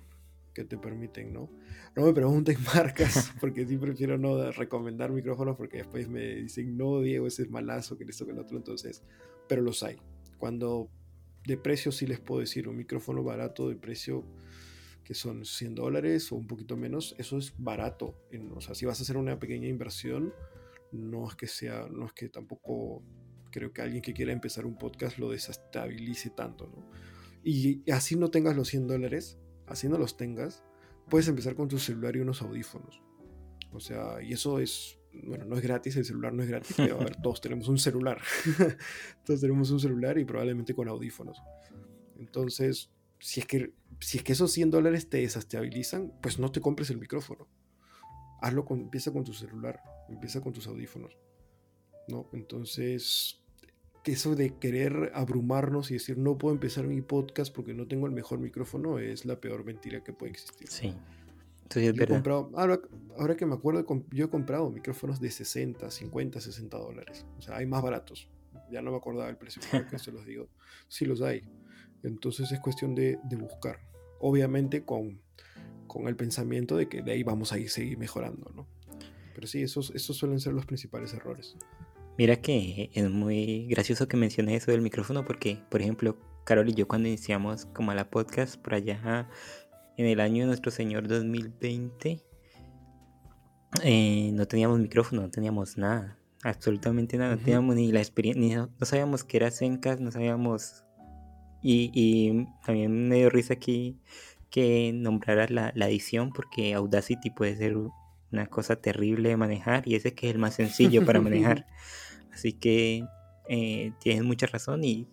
[0.55, 1.49] que te permiten, ¿no?
[1.95, 7.01] No me pregunten marcas, porque sí prefiero no recomendar micrófonos porque después me dicen, no,
[7.01, 9.05] Diego, ese es malazo, que esto, que el otro, entonces
[9.49, 9.97] pero los hay.
[10.37, 10.91] Cuando
[11.45, 14.25] de precio sí les puedo decir, un micrófono barato de precio
[15.03, 18.15] que son 100 dólares o un poquito menos, eso es barato.
[18.55, 20.35] o sea, si vas a hacer una pequeña inversión,
[20.93, 23.03] no es que sea, no es que tampoco
[23.51, 26.91] creo que alguien que quiera empezar un podcast lo desestabilice tanto, ¿no?
[27.45, 30.65] Y así no tengas los 100 dólares, así no los tengas,
[31.09, 33.03] puedes empezar con tu celular y unos audífonos.
[33.73, 37.01] O sea, y eso es bueno, no es gratis, el celular no es gratis, pero
[37.01, 38.21] a ver, todos tenemos un celular.
[39.25, 41.43] todos tenemos un celular y probablemente con audífonos.
[42.19, 46.61] Entonces, si es que, si es que esos 100 dólares te desestabilizan, pues no te
[46.61, 47.49] compres el micrófono.
[48.41, 51.19] Hazlo con, empieza con tu celular, empieza con tus audífonos.
[52.09, 52.27] ¿No?
[52.33, 53.41] Entonces,
[54.05, 58.13] eso de querer abrumarnos y decir no puedo empezar mi podcast porque no tengo el
[58.13, 60.69] mejor micrófono es la peor mentira que puede existir.
[60.69, 60.95] Sí
[63.17, 67.27] ahora, que me acuerdo, yo he comprado micrófonos de 60, 50, 60 dólares.
[67.39, 68.29] O sea, hay más baratos.
[68.71, 70.49] Ya no me acordaba el precio, que se los digo.
[70.89, 71.43] Sí los hay.
[72.03, 73.81] Entonces es cuestión de, buscar.
[74.21, 75.21] Obviamente con,
[75.87, 78.67] con, el pensamiento de que de ahí vamos a ir seguir mejorando, ¿no?
[79.35, 81.57] Pero sí, esos, esos suelen ser los principales errores.
[82.19, 86.75] Mira que es muy gracioso que menciones eso del micrófono porque, por ejemplo, Carol y
[86.75, 89.29] yo cuando iniciamos como la podcast por allá
[89.97, 92.25] en el año de nuestro Señor 2020
[93.85, 98.87] eh, no teníamos micrófono, no teníamos nada, absolutamente nada, no teníamos ni la experiencia, no,
[98.87, 100.85] sabíamos qué era Zencast, no sabíamos,
[101.63, 104.01] y, también me dio risa aquí
[104.51, 107.77] que nombraras la, edición porque Audacity puede ser
[108.33, 111.67] una cosa terrible de manejar y ese que es el más sencillo para manejar,
[112.39, 113.05] así que
[113.49, 115.09] eh, tienes mucha razón y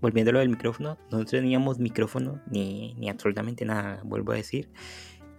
[0.00, 4.70] volviendo a lo del micrófono, no teníamos micrófono ni, ni absolutamente nada, vuelvo a decir.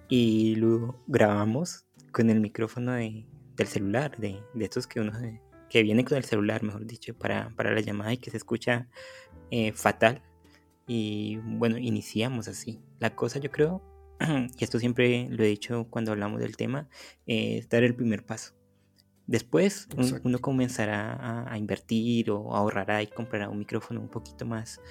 [0.10, 3.26] Y lo grabamos con el micrófono de,
[3.56, 5.14] del celular, de, de, estos que uno
[5.70, 8.90] que viene con el celular, mejor dicho, para, para la llamada y que se escucha
[9.52, 10.24] eh, fatal.
[10.88, 12.82] Y bueno, iniciamos así.
[13.00, 13.84] La cosa yo creo,
[14.58, 16.90] y esto siempre lo he dicho cuando hablamos del tema,
[17.28, 18.59] es dar el primer paso.
[19.30, 19.88] Después
[20.24, 24.82] uno comenzará a, invertir o ahorrará y comprará un micrófono un poquito más,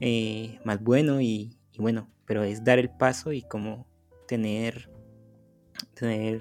[0.00, 3.86] eh, más bueno y, bueno, pero es dar el paso y como
[4.26, 4.90] tener,
[5.92, 6.40] tener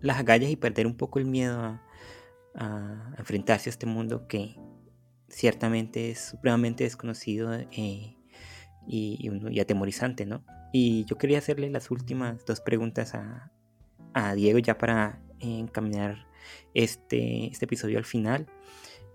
[0.00, 1.60] las agallas y perder un poco el miedo
[2.54, 4.56] a, enfrentarse a este mundo que
[5.28, 8.16] ciertamente es supremamente desconocido eh,
[8.86, 10.46] y, atemorizante, ¿no?
[10.72, 13.50] Y yo quería hacerle las últimas dos preguntas a,
[14.34, 16.32] Diego ya para encaminar
[16.74, 18.46] este, este episodio al final.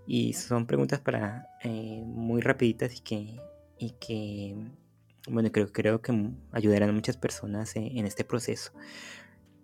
[0.06, 3.40] Y son preguntas para eh, muy rapiditas y que,
[3.78, 4.56] y que
[5.28, 8.72] bueno, creo, creo que ayudarán a muchas personas en, este proceso.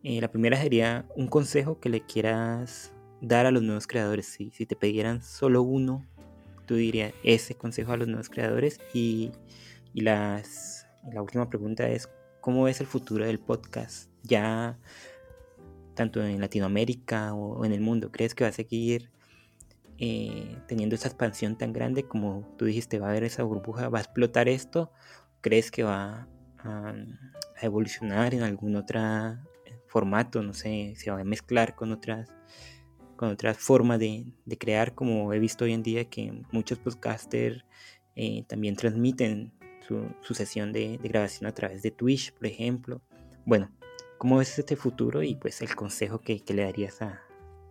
[0.02, 4.26] Eh, la primera sería un consejo que le quieras dar a los nuevos creadores.
[4.26, 6.04] Si, si te pidieran solo uno,
[6.66, 8.78] tú dirías ese consejo a los nuevos creadores.
[8.92, 9.32] Y,
[9.94, 12.08] y las, la última pregunta es,
[12.40, 14.10] ¿cómo es el futuro del podcast?
[14.22, 14.78] Ya
[15.96, 19.10] tanto en Latinoamérica o en el mundo, ¿crees que va a seguir
[19.98, 23.98] eh, teniendo esa expansión tan grande como tú dijiste, va a haber esa burbuja, va
[23.98, 24.92] a explotar esto?
[25.40, 26.28] ¿Crees que va
[26.58, 26.94] a,
[27.60, 29.00] evolucionar en algún otro
[29.88, 30.42] formato?
[30.42, 32.32] No sé, se va a mezclar con otras
[33.16, 37.64] con otras formas de, crear, como he visto hoy en día que muchos podcasters
[38.14, 39.52] eh, también transmiten
[39.86, 43.00] su, sesión de, grabación a través de Twitch, por ejemplo.
[43.44, 43.70] Bueno,
[44.18, 47.22] ¿cómo ves este futuro y pues el consejo que, le darías a,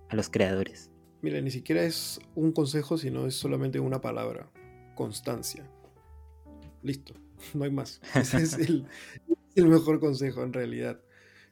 [0.09, 0.91] a los creadores?
[1.21, 4.51] Mira, ni siquiera es un consejo, sino es solamente una palabra,
[4.95, 5.67] constancia.
[6.83, 7.15] Listo,
[7.53, 8.01] no hay más.
[8.15, 8.87] Ese es el,
[9.55, 11.01] mejor consejo en realidad.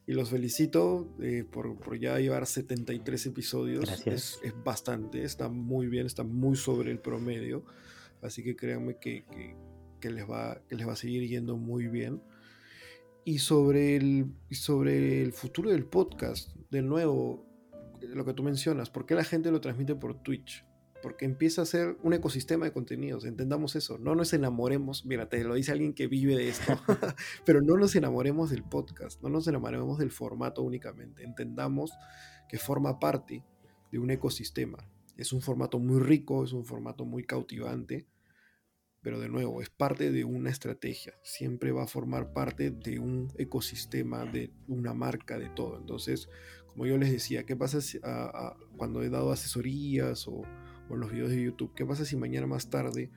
[0.06, 4.06] Y los felicito eh, por, ya llevar 73 episodios.
[4.06, 7.66] Es, es, bastante, está muy bien, está muy sobre el promedio.
[8.22, 9.26] Así que créanme que,
[10.00, 12.22] que, les, va, que les va a seguir yendo muy bien.
[13.26, 17.46] Y sobre el, sobre el futuro del podcast, de nuevo,
[18.02, 20.66] lo que tú mencionas, ¿por qué la gente lo transmite por Twitch?
[21.02, 25.44] Porque empieza a ser un ecosistema de contenidos, entendamos eso, no nos enamoremos, mira, te
[25.44, 26.78] lo dice alguien que vive de esto,
[27.46, 31.94] pero no nos enamoremos del podcast, no nos enamoremos del formato únicamente, entendamos
[32.50, 33.46] que forma parte
[33.92, 34.90] de un ecosistema.
[35.16, 38.08] Es un formato muy rico, es un formato muy cautivante,
[39.04, 43.32] pero de nuevo, es parte de una estrategia, siempre va a formar parte de un
[43.38, 45.78] ecosistema, de una marca, de todo.
[45.78, 46.30] Entonces,
[46.68, 48.00] como yo les decía, ¿qué pasa si,
[48.78, 50.44] cuando he dado asesorías o,
[50.90, 51.74] en los videos de YouTube?
[51.76, 53.12] ¿Qué pasa si mañana más tarde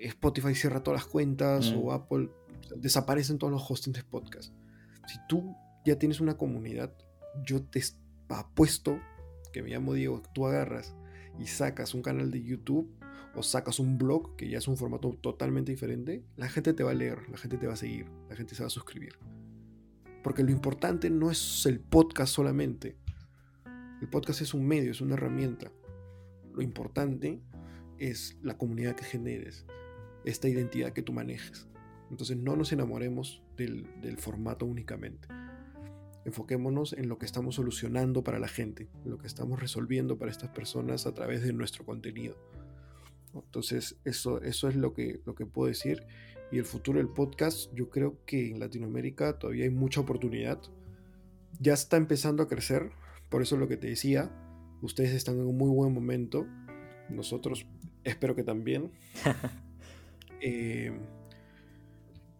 [0.00, 1.90] Spotify cierra todas las cuentas o mm.
[1.90, 2.30] Apple
[2.76, 4.54] desaparecen todos los hostings de podcast?
[5.08, 6.96] Si tú ya tienes una comunidad,
[7.44, 7.82] yo te
[8.28, 9.00] apuesto
[9.52, 10.94] que me llamo Diego, tú agarras
[11.38, 12.95] y sacas un canal de YouTube
[13.36, 16.92] o sacas un blog que ya es un formato totalmente diferente, la gente te va
[16.92, 19.14] a leer, la gente te va a seguir, la gente se va a suscribir.
[20.22, 22.96] Porque lo importante no es el podcast solamente.
[24.00, 25.70] El podcast es un medio, es una herramienta.
[26.52, 27.40] Lo importante
[27.98, 29.66] es la comunidad que generes,
[30.24, 31.68] esta identidad que tú manejes.
[32.10, 33.86] Entonces no nos enamoremos del,
[34.18, 35.28] formato únicamente.
[36.24, 40.30] Enfoquémonos en lo que estamos solucionando para la gente, en lo que estamos resolviendo para
[40.30, 42.36] estas personas a través de nuestro contenido.
[43.34, 46.06] Entonces eso, eso es lo que, lo que puedo decir
[46.50, 50.60] y el futuro del podcast, yo creo que en Latinoamérica todavía hay mucha oportunidad.
[51.60, 52.90] Ya está empezando a crecer,
[53.28, 54.30] por eso lo que te decía,
[54.82, 56.46] ustedes están en un muy buen momento,
[57.08, 57.66] nosotros
[58.04, 58.92] espero que también.
[60.42, 60.92] Eh,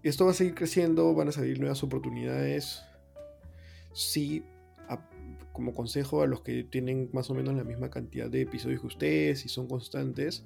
[0.03, 2.83] esto va a seguir creciendo, van a salir nuevas oportunidades.
[3.95, 4.45] Sí,
[5.57, 8.87] como consejo a los que tienen más o menos la misma cantidad de episodios que
[8.87, 10.45] ustedes y son constantes,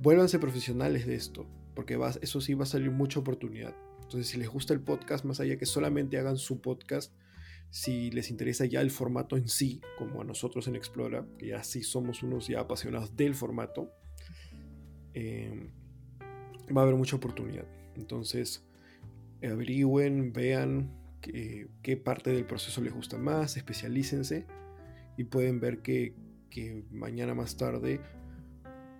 [0.00, 3.74] vuélvanse profesionales de esto porque eso sí va a salir mucha oportunidad.
[4.02, 7.12] Entonces, si les gusta el podcast, más allá que solamente hagan su podcast,
[7.70, 11.64] si les interesa ya el formato en sí, como a nosotros en Explora, que ya
[11.64, 13.90] sí somos unos ya apasionados del formato,
[15.14, 15.72] em,
[16.74, 17.66] va a haber mucha oportunidad.
[17.96, 18.64] Entonces,
[19.42, 24.46] averigüen, vean qué, parte del proceso les gusta más, especialícense
[25.16, 26.14] y pueden ver que,
[26.50, 28.00] que mañana más tarde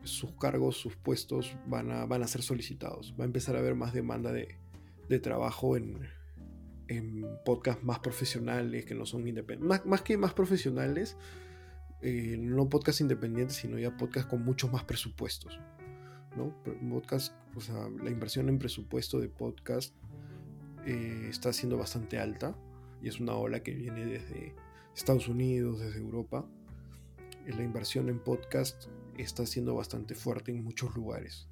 [0.04, 3.14] sus cargos, sus puestos van a, van a ser solicitados.
[3.18, 4.56] Va a empezar a haber más demanda de,
[5.20, 6.00] trabajo en,
[6.88, 9.86] en podcasts más profesionales que no son independientes.
[9.86, 11.16] Más, que más profesionales,
[12.02, 15.60] eh, no podcasts independientes, sino ya podcasts con muchos más presupuestos.
[16.36, 16.52] ¿no?
[16.90, 19.94] Podcast, o sea, la inversión en presupuesto de podcast
[20.84, 22.56] eh, está siendo bastante alta
[23.00, 24.54] y es una ola que viene desde
[24.96, 26.44] Estados Unidos, desde Europa.
[27.46, 28.86] La inversión en podcast
[29.18, 31.48] está siendo bastante fuerte en muchos lugares.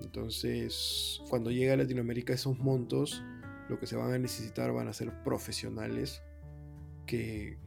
[0.00, 3.22] Entonces, cuando llega a Latinoamérica esos montos,
[3.68, 6.22] lo que se van a necesitar van a ser profesionales
[7.06, 7.58] que,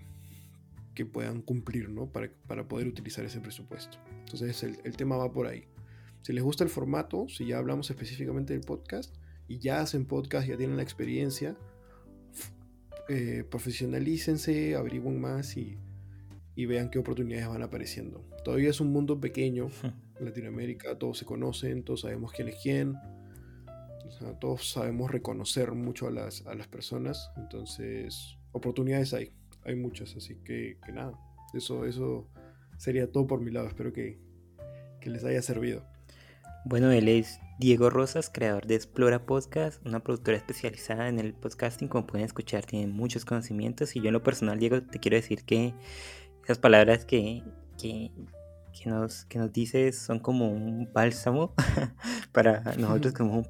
[0.93, 2.12] que puedan cumplir, ¿no?
[2.12, 3.97] Para, para poder utilizar ese presupuesto.
[4.20, 5.68] Entonces, el, el tema va por ahí.
[6.22, 9.16] Si les gusta el formato, si ya hablamos específicamente del podcast
[9.47, 11.56] y ya hacen podcast, ya tienen la experiencia,
[13.08, 15.78] eh, profesionalícense, averigüen más y,
[16.56, 18.24] y vean qué oportunidades van apareciendo.
[18.43, 22.95] Todavía es un mundo pequeño, en Latinoamérica todos se conocen, todos sabemos quién es quién,
[24.39, 29.32] todos sabemos reconocer mucho a las, a las personas, entonces oportunidades hay,
[29.64, 31.14] hay muchas, así que, que nada,
[31.53, 32.30] eso, eso
[32.78, 34.20] sería todo por mi lado, espero que,
[35.01, 35.86] que les haya servido.
[36.68, 41.88] Bueno, él es Diego Rosas, creador de Explora Podcast, una productora especializada en el podcasting.
[41.88, 43.95] Como pueden escuchar, tiene muchos conocimientos.
[43.95, 45.76] Y yo en lo personal, Diego, te quiero decir que
[46.45, 47.43] esas palabras que,
[47.77, 48.11] que,
[48.71, 51.53] que nos, que nos dices son como un bálsamo
[52.31, 53.45] para nosotros como un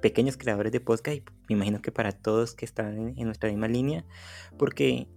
[0.00, 3.68] pequeños creadores de podcast y me imagino que para todos que están en nuestra misma
[3.68, 4.04] línea,
[4.58, 5.08] porque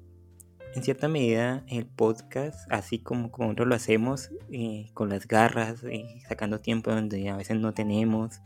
[0.76, 5.84] en cierta medida el podcast, así como, como nosotros lo hacemos, eh, con las garras,
[5.84, 8.42] eh, sacando tiempo donde a veces no tenemos,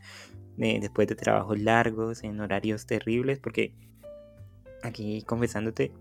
[0.58, 3.74] eh, después de trabajos largos, en horarios terribles, porque
[4.82, 5.92] aquí confesándote,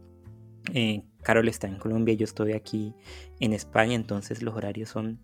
[1.22, 2.96] Carol está en Colombia, yo estoy aquí
[3.40, 5.20] en España, entonces los horarios son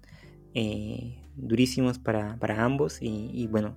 [1.35, 3.75] durísimos para, para ambos y bueno,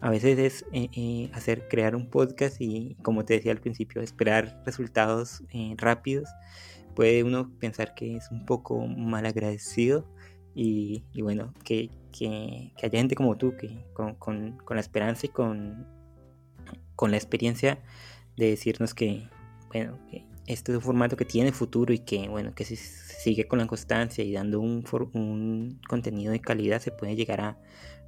[0.00, 4.00] a veces es eh, eh, hacer, crear un podcast y, como te decía al principio,
[4.00, 6.28] esperar resultados eh, rápidos.
[6.94, 10.06] Puede uno pensar que es un poco mal agradecido
[10.54, 15.28] y, bueno, que, que, haya gente como tú que con, con, con, la esperanza y
[15.28, 15.86] con,
[16.96, 17.78] con la experiencia
[18.36, 19.28] de decirnos que,
[19.68, 23.46] bueno, que este es un formato que tiene futuro y que, bueno, que si sigue
[23.46, 24.82] con la constancia y dando un,
[25.88, 27.58] contenido de calidad se puede llegar a,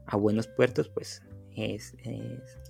[0.06, 1.22] a buenos puertos, pues
[1.54, 1.94] es,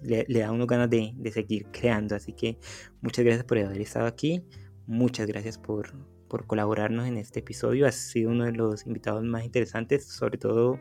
[0.03, 2.14] le, da uno ganas de, seguir creando.
[2.14, 2.59] Así que
[3.01, 4.45] muchas gracias por haber estado aquí.
[4.87, 5.93] Muchas gracias por,
[6.29, 7.87] por colaborarnos en este episodio.
[7.87, 10.79] Has sido uno de los invitados más interesantes, sobre todo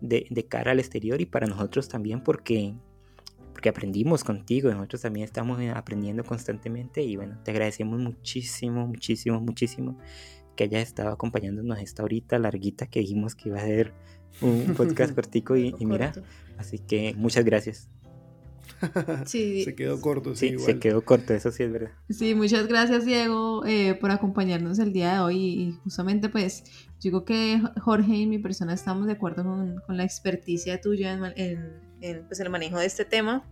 [0.00, 2.74] de, de, cara al exterior y para nosotros también porque,
[3.60, 4.72] porque aprendimos contigo.
[4.72, 9.98] Nosotros también estamos aprendiendo constantemente y bueno, te agradecemos muchísimo, muchísimo, muchísimo
[10.56, 13.92] que hayas estado acompañándonos esta horita larguita que dijimos que iba a ser
[14.40, 16.14] un podcast cortico y, y mira,
[16.56, 17.90] Así que muchas gracias.
[19.26, 19.62] Sí.
[19.64, 21.90] se quedó corto, sí, se quedó corto, eso sí es verdad.
[22.08, 26.64] Sí, muchas gracias Diego eh, por acompañarnos el día de hoy y justamente pues
[27.02, 31.89] digo que Jorge y mi persona estamos de acuerdo con, la experticia tuya en,
[32.26, 33.44] pues, el manejo de este tema.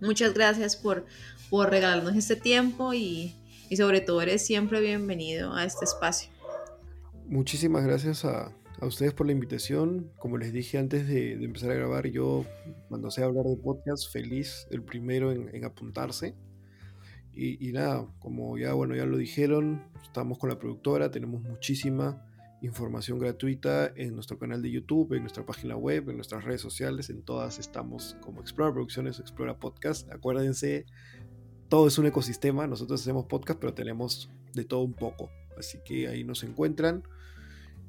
[0.00, 1.06] Muchas gracias por,
[1.50, 3.36] por regalarnos este tiempo y,
[3.68, 6.30] y sobre todo eres siempre bienvenido a este espacio.
[7.26, 10.10] Muchísimas gracias a, a ustedes por la invitación.
[10.18, 12.44] Como les dije antes de, empezar a grabar, yo
[12.88, 16.34] cuando sé hablar de podcast, feliz, el primero en, apuntarse.
[17.40, 22.26] Y, nada, como ya, bueno, ya lo dijeron, estamos con la productora, tenemos muchísima
[22.62, 27.10] información gratuita en nuestro canal de YouTube, en nuestra página web, en nuestras redes sociales,
[27.10, 30.10] en todas estamos como Explora Producciones, Explora Podcast.
[30.12, 30.86] Acuérdense,
[31.68, 35.30] todo es un ecosistema, nosotros hacemos podcast, pero tenemos de todo un poco.
[35.56, 37.02] Así que ahí nos encuentran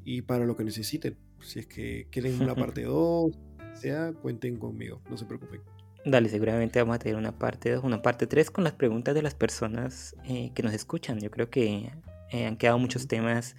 [0.04, 1.18] y para lo que necesiten.
[1.42, 3.32] Si es que quieren una parte 2,
[3.80, 5.62] sea, cuenten conmigo, no se preocupen.
[6.06, 9.22] Dale, seguramente vamos a tener una parte 2, una parte 3 con las preguntas de
[9.22, 11.20] las personas eh, que nos escuchan.
[11.20, 11.92] Yo creo que
[12.32, 13.56] eh, han quedado muchos temas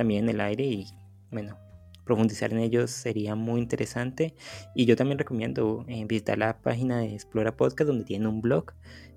[0.00, 0.86] también en el aire y
[1.30, 1.58] bueno,
[2.06, 4.34] profundizar en ellos sería muy interesante.
[4.74, 8.72] Y yo también recomiendo eh, visitar la página de Explora Podcast donde tiene un blog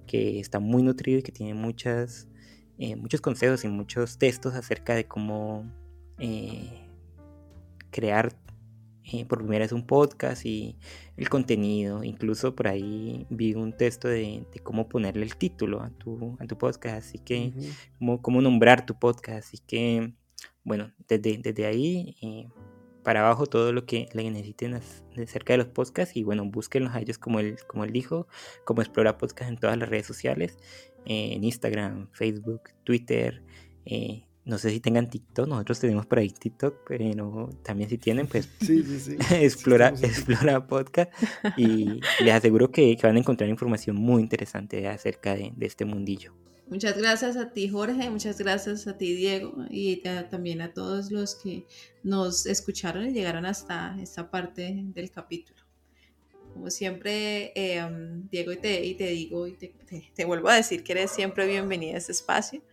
[0.05, 2.27] que está muy nutrido y que tiene muchas,
[2.97, 5.71] muchos consejos y muchos textos acerca de cómo
[6.19, 6.85] eh,
[7.89, 8.35] crear
[9.05, 10.77] eh, por primera vez un podcast y
[11.15, 12.03] el contenido.
[12.03, 16.57] Incluso por ahí vi un texto de, cómo ponerle el título a tu, a tu
[16.57, 17.53] podcast, así que
[18.21, 19.47] cómo, nombrar tu podcast.
[19.47, 20.13] Así que,
[20.63, 22.47] bueno, desde, desde ahí eh,
[23.03, 27.01] para abajo todo lo que le necesiten acerca de los podcasts y bueno, búsquenlos a
[27.01, 28.27] ellos como él, como él dijo,
[28.65, 30.57] como Explora Podcast en todas las redes sociales,
[31.05, 33.43] en Instagram, Facebook, Twitter.
[34.45, 38.49] No sé si tengan TikTok, nosotros tenemos por ahí TikTok, pero también si tienen, pues
[38.59, 39.17] sí, sí, sí.
[39.35, 41.11] explora, explora podcast
[41.55, 46.33] y les aseguro que, van a encontrar información muy interesante acerca de, este mundillo.
[46.73, 49.97] Muchas gracias a ti Jorge, muchas gracias a ti Diego y
[50.31, 51.67] también a todos los que
[52.01, 55.59] nos escucharon y llegaron hasta esta parte del capítulo.
[56.51, 57.87] Como siempre, eh,
[58.31, 59.71] Diego, y te, y te digo y te,
[60.15, 62.63] te vuelvo a decir que eres siempre bienvenida a este espacio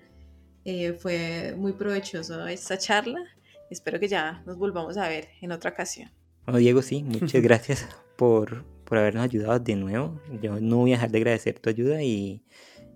[0.64, 3.22] eh, fue muy provechoso esta charla.
[3.68, 6.11] Espero que ya nos volvamos a ver en otra ocasión.
[6.46, 7.86] Bueno, Diego, sí, muchas gracias
[8.16, 10.18] por, por habernos ayudado de nuevo.
[10.40, 12.42] Yo no voy a dejar de agradecer tu ayuda y,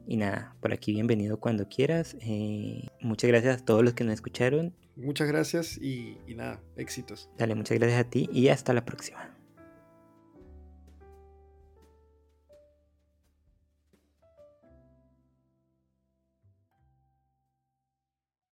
[0.06, 2.16] y nada, por aquí bienvenido cuando quieras.
[2.20, 4.74] Eh, muchas gracias a todos los que nos escucharon.
[4.96, 7.28] Muchas gracias y, y nada, éxitos.
[7.38, 9.33] Dale, muchas gracias a ti y hasta la próxima.